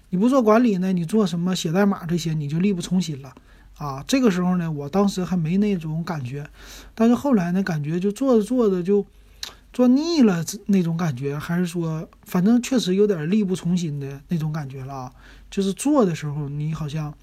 [0.09, 3.33] 你不做管理呢，你做什么写代码这些，你就力不从心了
[3.77, 4.03] 啊。
[4.07, 6.49] 这个时候呢，我当时还没那种感觉，
[6.93, 9.05] 但是后来呢，感觉就做着做着就。
[9.71, 15.11] 做腻了那种感觉，还是说，反正确实有点力不从心的那种感觉了啊。
[15.51, 17.13] 就是做的时候，你好像，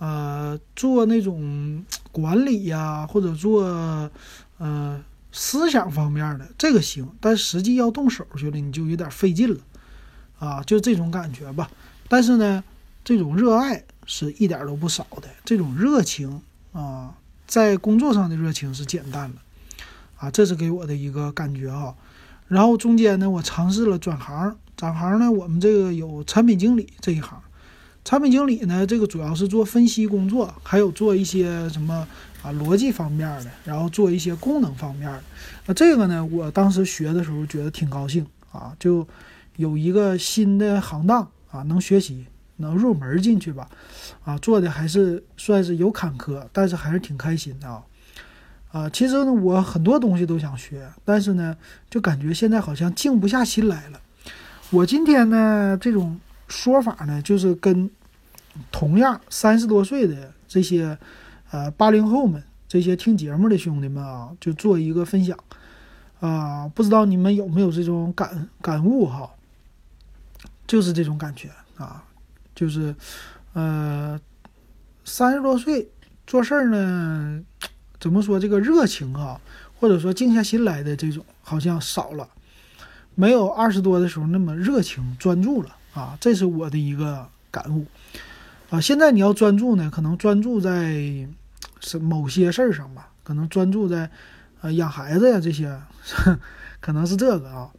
[0.00, 3.62] 呃，做那种管理呀，或者做，
[4.58, 5.00] 呃，
[5.40, 9.60] 思想方面的这个行，但实际要动手去了，你就有点费劲了，
[10.40, 11.70] 啊，就这种感觉吧。
[12.08, 12.64] 但是呢，
[13.04, 17.14] 这种热爱是一点都不少的，这种热情啊，
[17.46, 19.36] 在工作上的热情是减淡了。
[20.16, 21.94] 啊，这是给我的一个感觉啊。
[22.48, 27.40] 然后中间呢，我尝试了转行，转行呢，我们这个有产品经理这一行。
[28.04, 32.08] 产品经理呢，这个主要是做分析工作，还有做一些什么
[32.52, 35.22] 逻辑方面的，然后做一些功能方面的。
[35.66, 39.06] 那这个呢，我当时学的时候觉得挺高兴啊，就
[39.56, 43.68] 有一个新的行当啊，能学习，能入门进去吧。
[44.24, 47.82] 啊，做的还是算是有坎坷，但是还是挺开心的啊。
[48.70, 51.56] 啊，其实呢，我很多东西都想学，但是呢，
[51.88, 54.00] 就感觉现在好像静不下心来了。
[54.70, 57.90] 我今天呢，这种说法呢，就是跟
[58.70, 60.98] 同样三十多岁的这些
[61.50, 65.38] 呃八零后们，这些听节目的兄弟们啊，就做一个分享
[66.20, 69.30] 啊，不知道你们有没有这种感感悟哈？
[70.66, 72.04] 就是这种感觉啊，
[72.54, 72.94] 就是
[73.54, 74.20] 呃
[75.04, 75.88] 三十多岁
[76.26, 77.42] 做事儿呢。
[78.00, 79.40] 怎么说这个热情啊，
[79.80, 82.28] 或者说静下心来的这种好像少了，
[83.16, 87.84] 没有二十多的时候那么热情专注了啊，这是我的一个感悟
[88.70, 88.80] 啊。
[88.80, 91.26] 现在你要专注呢，可能专注在
[91.80, 94.10] 是某些事儿上吧，可能专注在
[94.60, 95.80] 呃养孩子呀这些，
[96.80, 97.70] 可能是这个啊。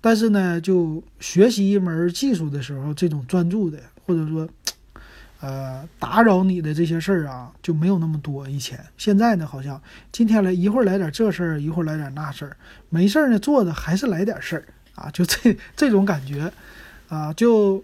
[0.00, 4.46] 但是呢，就学习一门技术的时候，这种专注的或者说
[5.40, 8.46] 呃打扰你的这些事儿啊，就没有那么多。
[8.48, 9.80] 以前现在呢，好像
[10.12, 12.56] 今天来一会儿来点这事儿，一会儿来点那事儿，
[12.90, 14.64] 没事儿呢，坐着还是来点事儿
[14.94, 16.52] 啊，就这 这种感觉
[17.08, 17.82] 啊，就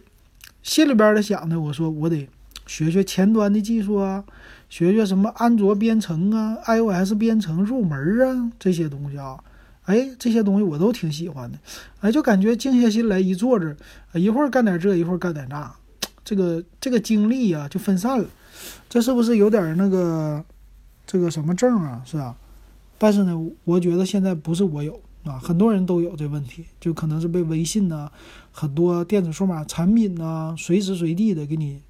[0.62, 2.28] 心里边的想呢，我说我得
[2.66, 4.24] 学学前端的技术啊，
[4.68, 9.38] 学学什么安卓编程啊、iOS 编程入门啊这些东西啊，
[9.84, 11.58] 哎，这些东西我都挺喜欢的，
[12.00, 13.74] 哎，就感觉静下心来一坐着，
[14.14, 15.72] 一会儿干点这，一会儿干点那。
[16.22, 18.28] 这个这个精力呀就分散了，
[18.88, 20.44] 这是不是有点那个
[21.04, 22.02] 这个什么症啊？
[22.04, 22.36] 是吧？
[22.98, 23.34] 但是呢，
[23.64, 28.11] 我觉得现在不是我有啊，很多人都有这问题，就可能是被微信呐、
[28.53, 31.83] 很多电子数码产品呐，随时随地的给你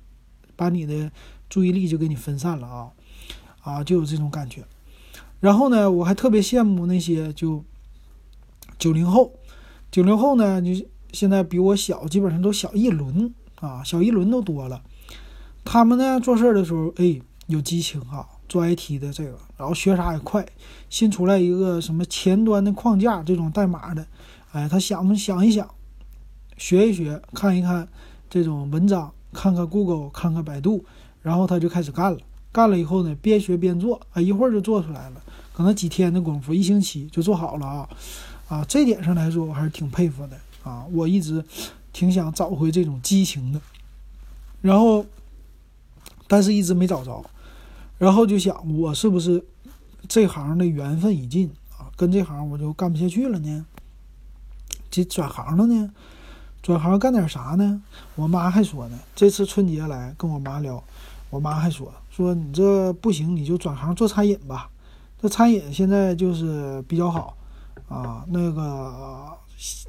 [0.57, 1.11] 把你的
[1.49, 2.91] 注意力就给你分散了啊
[3.62, 4.64] 啊，就有这种感觉。
[5.41, 7.64] 然后呢，我还特别羡慕那些就
[8.78, 9.33] 九零后，
[9.91, 13.35] 九零后呢，就现在比我小，基本上都小一轮。
[13.61, 14.83] 啊，小一轮都多了，
[15.66, 20.44] 他们呢做事的时候，哎，有激情啊，做 IT 的这个，然后学啥也快。
[20.88, 24.04] 新出来一个什么前端的框架，这种代码的，
[24.52, 25.68] 哎，他想想一想，
[26.56, 27.86] 学一学，看一看
[28.28, 30.84] 这种文章，看看 Google，看看百度，
[31.22, 32.18] 然后他就开始干了。
[32.50, 37.88] 干了以后呢，边学边做，啊，一会儿就做出来了，可能几天的功夫，一星期就做好了啊，
[38.48, 41.44] 啊，这点上来说，我还是挺佩服的啊，我一直。
[41.92, 43.61] 挺想找回这种激情的，
[44.62, 45.04] 然后，
[46.28, 47.20] 但是一直没找着，
[48.01, 49.44] 然后就想我是不是
[50.09, 51.92] 这行的缘分已尽啊？
[51.98, 53.66] 跟这行我就干不下去了呢？
[54.90, 55.90] 这转行了呢？
[56.62, 57.82] 转行干点啥呢？
[58.14, 60.82] 我妈还说呢，这次春节来跟我妈聊，
[61.28, 64.70] 我妈还说说你这不行，你就转行做餐饮吧。
[65.20, 67.36] 这餐饮现在就是比较好
[67.86, 69.30] 啊，那个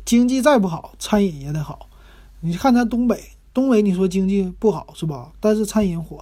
[0.03, 1.87] 经济再不好，餐饮也得好。
[2.41, 5.31] 你看咱东北，东北你说经济不好是吧？
[5.39, 6.21] 但是餐饮火，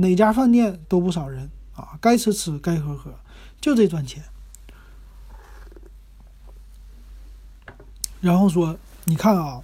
[0.00, 3.14] 哪家饭店都不少人啊，该吃吃，该喝喝，
[3.60, 4.24] 就这赚钱。
[8.20, 9.62] 然后说，你看啊，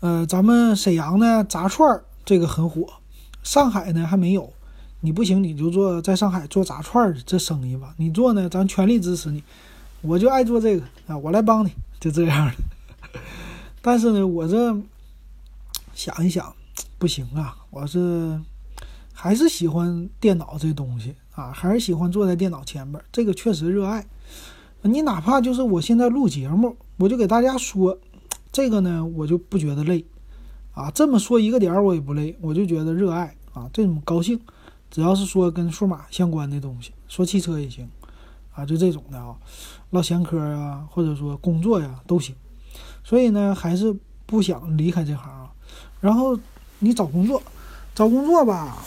[0.00, 2.94] 呃，咱们沈阳呢炸串儿这个很火，
[3.42, 4.52] 上海呢还没有。
[5.00, 7.94] 你不行，你就做在上海做炸串儿这生意吧。
[7.96, 9.42] 你做呢，咱全力支持你。
[10.00, 12.54] 我就爱做这个啊，我来帮你，就这样的。
[13.80, 14.76] 但是呢，我这。
[15.94, 16.52] 想一想，
[16.98, 17.54] 不行啊！
[17.68, 18.40] 我是
[19.22, 24.04] 还是喜欢电脑这东西啊，还是喜欢坐在电脑前面，这个确实热爱。
[24.82, 27.96] 你哪怕就是我现在录节目，我就给大家说，
[28.50, 30.04] 这个呢，我就不觉得累
[30.74, 30.90] 啊。
[30.90, 34.40] 这么说一个点儿我也不累，我就觉得热爱啊，这种高兴。
[34.90, 37.88] 只要是说跟数码相关的东西，说汽车也行
[38.52, 39.36] 啊，就这种的啊，
[39.90, 42.34] 唠闲嗑啊，或者说工作呀都行。
[43.04, 43.96] 所以呢，还是
[44.26, 45.48] 不想离开这行啊。
[46.00, 46.36] 然后
[46.80, 47.40] 你找工作，
[47.94, 48.82] 找工作吧。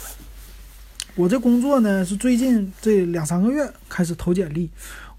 [1.16, 4.70] 我这工作呢是最近这两三个月开始投简历，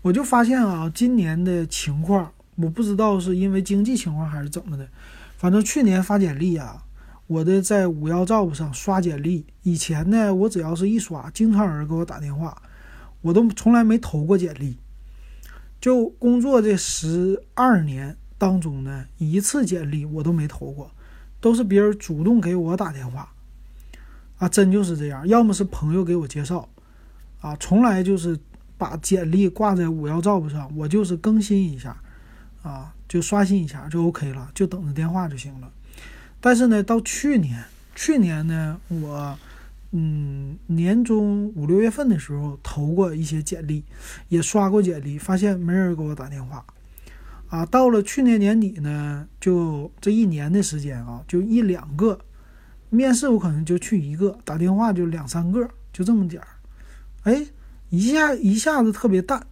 [0.03, 4.87] 我就发现啊，今年的情况，我不知道是因为经济情况还是怎么的，
[5.39, 6.83] 反正去年发简历啊，
[7.25, 12.55] 我的在五幺 job 上刷简历，以前呢我只要是一刷，经常有人给我打电话，
[13.21, 14.77] 我都从来没投过简历。
[15.81, 20.91] 就工作这十二年当中呢，一次简历我都没投过。
[21.39, 23.31] 都是别人主动给我打电话，
[24.37, 25.27] 啊，真就是这样。
[25.27, 26.67] 要么是朋友给我介绍，
[27.41, 28.37] 啊，从来就是
[28.77, 31.95] 把简历挂在五幺 job 上，我就是更新一下，
[32.61, 35.71] 啊，就刷新一下就 OK 了，就等着电话就行了。
[36.39, 37.63] 但是呢，到去年，
[37.95, 39.37] 去年呢，我
[39.91, 43.83] 嗯年中五六月份的时候投过一些简历，
[44.29, 46.63] 也刷过简历，发现没人给我打电话。
[47.49, 52.19] 啊，到了去年年底呢，就这一年的时间啊，就一两个
[52.89, 56.47] 面试，我可能就去一个，打电话就两三个，就这么点儿。
[57.23, 57.45] 哎，
[57.89, 59.45] 一下一下子特别淡。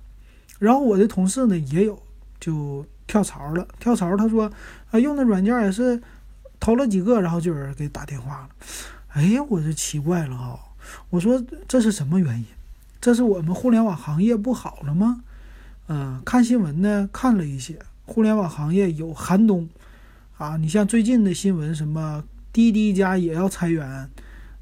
[0.60, 2.02] 然后我的同事呢也有
[2.40, 4.50] 就跳槽了，跳槽他说
[4.92, 6.02] 啊，用的软件也是
[6.60, 8.50] 投了几个，然后就有人给打电话了。
[9.10, 10.60] 哎，我就奇怪了哈，
[11.10, 12.46] 我说这是什么原因？
[13.02, 15.22] 这是我们互联网行业不好了吗？
[15.88, 19.70] 嗯，看新闻呢，看了一些互联网行业有寒冬，
[20.38, 22.24] 啊，你像最近的新闻，什么
[22.56, 24.10] 滴滴家也要裁员，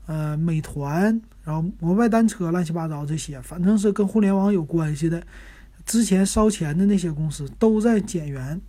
[0.08, 5.24] 呃，美团，然后摩拜单车，乱七八糟这些，反正是跟互联网有关系的，
[5.86, 8.60] 之前烧钱的那些公司都在减员，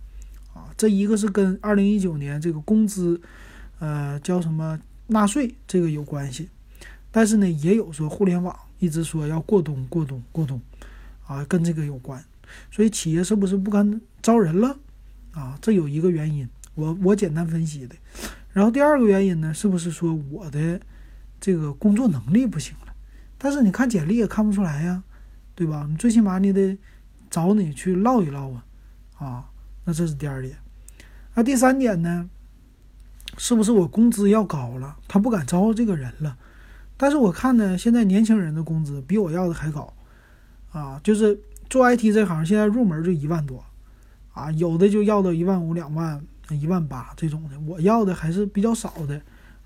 [0.53, 3.19] 啊，这一个是跟二零一九年这个工资，
[3.79, 6.47] 呃，叫什么纳税这个有关系，
[7.09, 10.61] 但是呢，也有说互联网一直说要过冬、过冬、过冬，
[11.25, 12.23] 啊，跟这个有关。
[12.69, 14.77] 所以企业是不是不敢招人了？
[15.31, 17.95] 啊，这有一个原因，我我简单分析的。
[18.55, 20.79] 然后第二个原因呢，是不是说我的
[21.41, 22.93] 这个工作能力不行了？
[23.37, 25.03] 但是你看简历也看不出来呀，
[25.53, 25.85] 对吧？
[25.89, 26.77] 你最起码你得
[27.29, 28.63] 找你去唠一唠啊，
[29.17, 29.49] 啊，
[29.83, 30.55] 那这是第二点。
[31.33, 32.29] 那第三点呢，
[33.37, 36.37] 是不是我工资要高了，他不敢招这个人了？
[36.95, 39.93] 但是我看呢，现在年轻人的工资比我要的还高，
[40.71, 41.37] 啊，就是。
[41.67, 43.65] 做 IT 这行现在入门就一万多，
[44.33, 47.59] 啊，有的就要到一万五、两万、一万八这种的。
[47.61, 49.21] 我要的还是比较少的，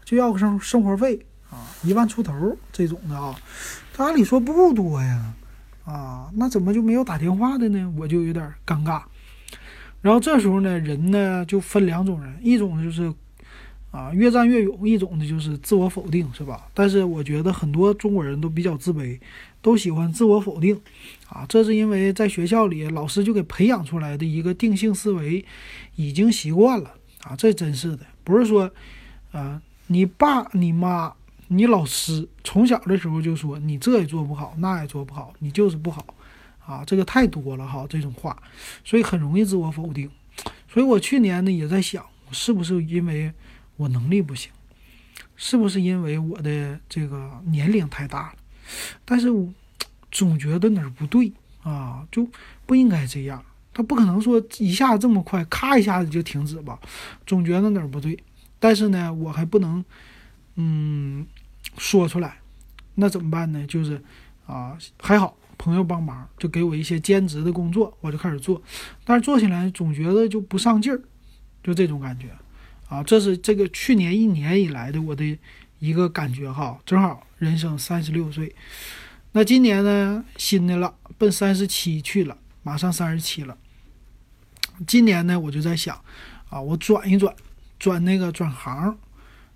[0.06, 1.20] 就要个生生活费
[1.50, 3.36] 啊，一万出头这种的啊。
[3.94, 5.34] 他按理说不多呀，
[5.86, 7.94] 啊，那怎么就没有打电话的呢？
[7.98, 9.02] 我就有点尴尬。
[10.02, 13.14] 然后这时候呢，人呢就分两种人，一种就是。
[13.92, 16.68] 啊，越战越勇，一种呢就是自我否定，是吧？
[16.76, 19.20] 但是我觉得很多中国人都比较自卑，
[19.64, 20.80] 都喜欢自我否定，
[21.30, 25.46] 啊，这是因为在学校里老师就给培养出来的一个定性思维，
[25.96, 28.70] 已经习惯了啊，这真是的，不是说，
[29.32, 31.14] 啊，你爸、你妈、
[31.48, 36.06] 你老师从小的时候就说你这也做不好，那也做不好，你就是不好，
[36.66, 38.42] 啊，这个太多了哈，这种话，
[38.84, 40.10] 所以很容易自我否定。
[40.68, 43.32] 所以我去年呢也在想，是不是因为。
[43.80, 44.52] 我能力不行，
[45.38, 48.34] 是不是因为我的这个年龄太大了？
[49.06, 49.48] 但是我
[50.12, 51.32] 总觉得哪儿不对
[51.64, 52.28] 啊，就
[52.66, 53.44] 不应该这样。
[53.74, 56.78] 他不可能说一下子这么快，咔一下子就停止吧？
[57.26, 58.18] 总觉得哪儿不对。
[58.60, 59.84] 但是呢，我还不能
[60.56, 61.26] 嗯
[61.78, 62.38] 说出来。
[62.96, 63.66] 那怎么办呢？
[63.68, 64.02] 就是
[64.46, 68.62] 啊，还好朋友帮忙，就给我一些兼职的工作，我就开始做。
[69.06, 71.02] 但是做起来总觉得就不上劲儿，
[71.64, 72.28] 就这种感觉。
[72.90, 75.38] 啊，这是这个去年一年以来的我的
[75.78, 78.54] 一个感觉哈，正好人生三十六岁，
[79.32, 83.56] 那今年呢新的了，奔三十七去了，马上三十七了。
[84.88, 86.00] 今年呢我就在想，
[86.50, 87.34] 啊，我转一转，
[87.78, 88.98] 转那个转行，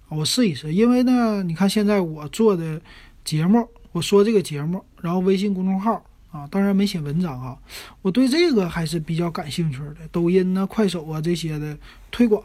[0.09, 2.79] 我试一试，因为呢，你看现在我做的
[3.23, 7.57] 节目，我说这个节目，然后微信公众号啊，当然没写文章啊，
[8.01, 11.77] 我对这个还是比较感兴趣的，抖音呢、快手啊这些的
[12.11, 12.43] 推广。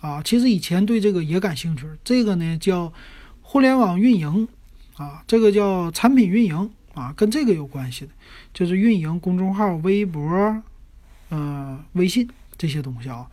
[0.00, 2.92] 啊，其实以前对这个也感兴趣，这个呢叫
[3.40, 4.48] 互联网运营，
[4.96, 8.12] 啊，这个叫产品运营，啊，跟这个有关系的，
[8.52, 10.62] 就是运营公众号、微博、
[11.28, 13.26] 呃、微信这些东西啊，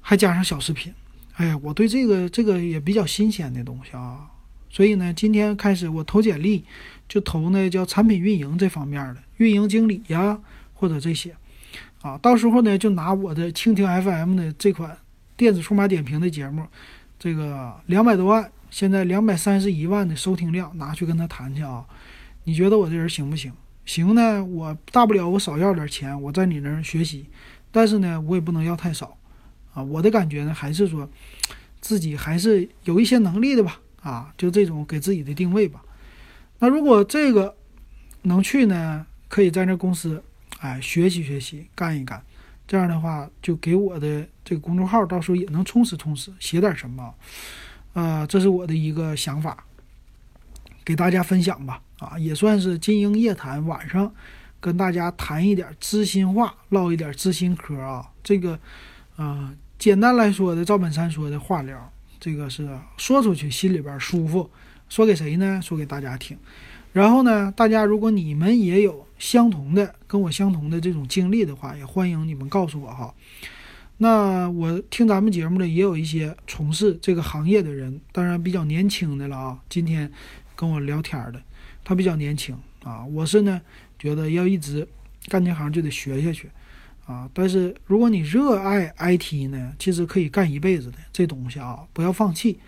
[0.00, 0.92] 还加上小视频。
[1.34, 4.26] 哎呀，我对这个这个也比较新鲜的东西啊，
[4.70, 6.64] 所以呢，今天开始我投简历
[7.08, 10.38] 就投那叫产品运营这方面的运营经理呀，
[10.74, 11.34] 或者这些，
[12.02, 14.96] 啊，到时候呢就拿我的蜻蜓 FM 的这款。
[15.38, 16.66] 电子数码点评的节目，
[17.16, 21.84] 这个两百多万，现在两百三十一万的收听量，拿去跟他谈去啊？
[22.44, 23.52] 你觉得我这人行不行？
[23.84, 27.26] 行呢，我大不了我少要点钱，我在你那儿学习，
[27.70, 29.16] 但是呢，我也不能要太少
[29.72, 29.82] 啊。
[29.82, 31.08] 我的感觉呢，还是说
[31.80, 35.82] 自己还是有一些能力的吧，啊，就这种给自己的定位吧。
[36.58, 37.56] 那如果这个
[38.22, 40.22] 能去呢，可以在那公司，
[40.60, 42.22] 哎，学习学习，干一干。
[42.66, 47.14] 这样的话，就给我的这个公众号到时候也能充实充实，写点什么，
[47.92, 49.64] 呃，这是我的一个想法，
[50.84, 51.80] 给大家分享吧。
[51.98, 54.12] 啊，也算是金鹰夜谈晚上
[54.60, 58.08] 跟大家谈一点知心话，唠一点知心嗑啊。
[58.22, 58.56] 这个，
[59.16, 64.48] 啊，简单来说的，赵本山说的话聊，这个是说出去心里边舒服，
[64.88, 65.60] 说给谁呢？
[65.60, 66.38] 说给大家听。
[66.92, 73.12] 然后呢，大家如果你们也有相同的跟我相同的这种经历的话，也欢迎你们告诉我哈。
[74.00, 79.58] 那我听咱们节目的也有一些从事这个行业的人，当然比较年轻的了啊。
[79.68, 80.10] 今天
[80.54, 81.42] 跟我聊天的，
[81.82, 83.04] 他比较年轻啊。
[83.06, 83.60] 我是呢，
[83.98, 84.86] 觉得要一直
[85.26, 86.48] 干这行就得学下去
[87.06, 87.28] 啊。
[87.34, 92.60] 但是如果你热爱 IT 呢，其实可以干一辈子的这东西啊，不要放弃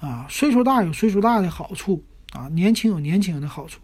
[0.00, 0.26] 啊。
[0.28, 2.02] 岁数大有岁数大的好处。
[2.32, 3.78] 啊，年轻有年轻的好处，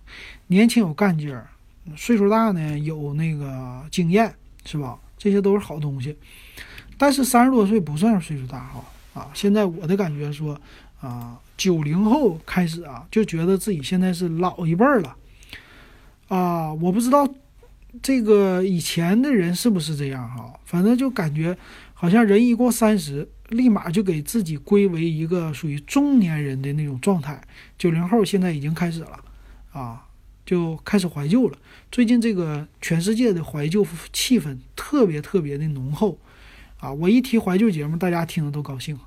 [0.48, 1.48] 年轻有干劲儿，
[1.96, 4.34] 岁数大呢有那个经验，
[4.64, 4.98] 是吧？
[5.16, 6.16] 这些都是好东西。
[7.00, 8.84] 但是三十多岁不算是岁数大哈
[9.14, 9.30] 啊！
[9.32, 10.60] 现在我的感觉说
[11.00, 15.16] 啊，九零后开始啊，就觉得自己现在是老一辈儿了
[16.28, 16.70] 啊！
[16.74, 17.26] 我不知道
[18.02, 21.56] 这个以前的人是不是这样哈，反正就感觉
[21.94, 23.26] 好像人一过三十。
[23.48, 27.42] 立马就给自己归为一个属于中年人的那种状态。
[27.76, 29.18] 九零后现在已经开始了，
[29.72, 30.06] 啊，
[30.46, 31.58] 就开始怀旧了。
[31.90, 36.16] 最近这个全世界的怀旧气氛特别特别的浓厚，
[36.80, 36.92] 啊。
[36.92, 38.98] 我一提怀旧节目，大家听着都高兴。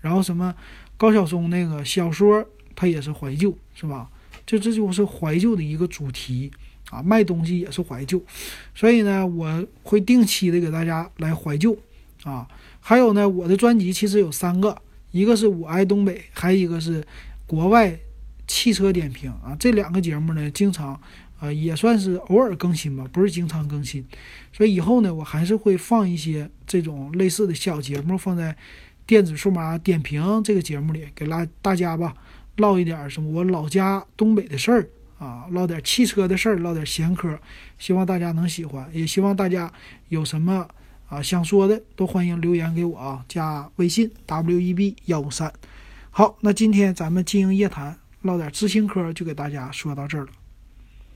[0.00, 0.54] 然后什么
[0.96, 4.08] 高晓松那个小说，它也是怀旧，是吧？
[4.46, 6.50] 这这就是怀旧的一个主题
[6.90, 7.02] 啊。
[7.02, 8.22] 卖东西也是怀旧，
[8.74, 11.76] 所以呢，我会定期的给大家来怀旧
[12.22, 12.46] 啊。
[12.80, 17.04] 还有呢，我的专辑其实有三个，一个是我爱东北，还有一个是
[17.46, 17.98] 国外
[18.46, 19.56] 汽车点评啊。
[19.58, 20.98] 这两个节目呢，经常
[21.40, 24.04] 呃也算是偶尔更新吧，不是经常更新。
[24.52, 28.56] 所以以后呢，我还是会放一些这种类似的小节目放在。
[29.08, 32.14] 电子数码点评这个节目里，给大大家吧
[32.58, 34.86] 唠一点什么我老家东北的事儿
[35.18, 37.38] 啊，唠点汽车的事儿，唠点闲嗑，
[37.78, 39.72] 希望大家能喜欢，也希望大家
[40.10, 40.68] 有什么
[41.08, 45.50] 啊想说的，都欢迎留言给我啊，加微信 w e b 幺五三。
[46.10, 50.37] 好，那今天咱们金鹰夜谈唠点知青嗑，就给大家说到这儿了。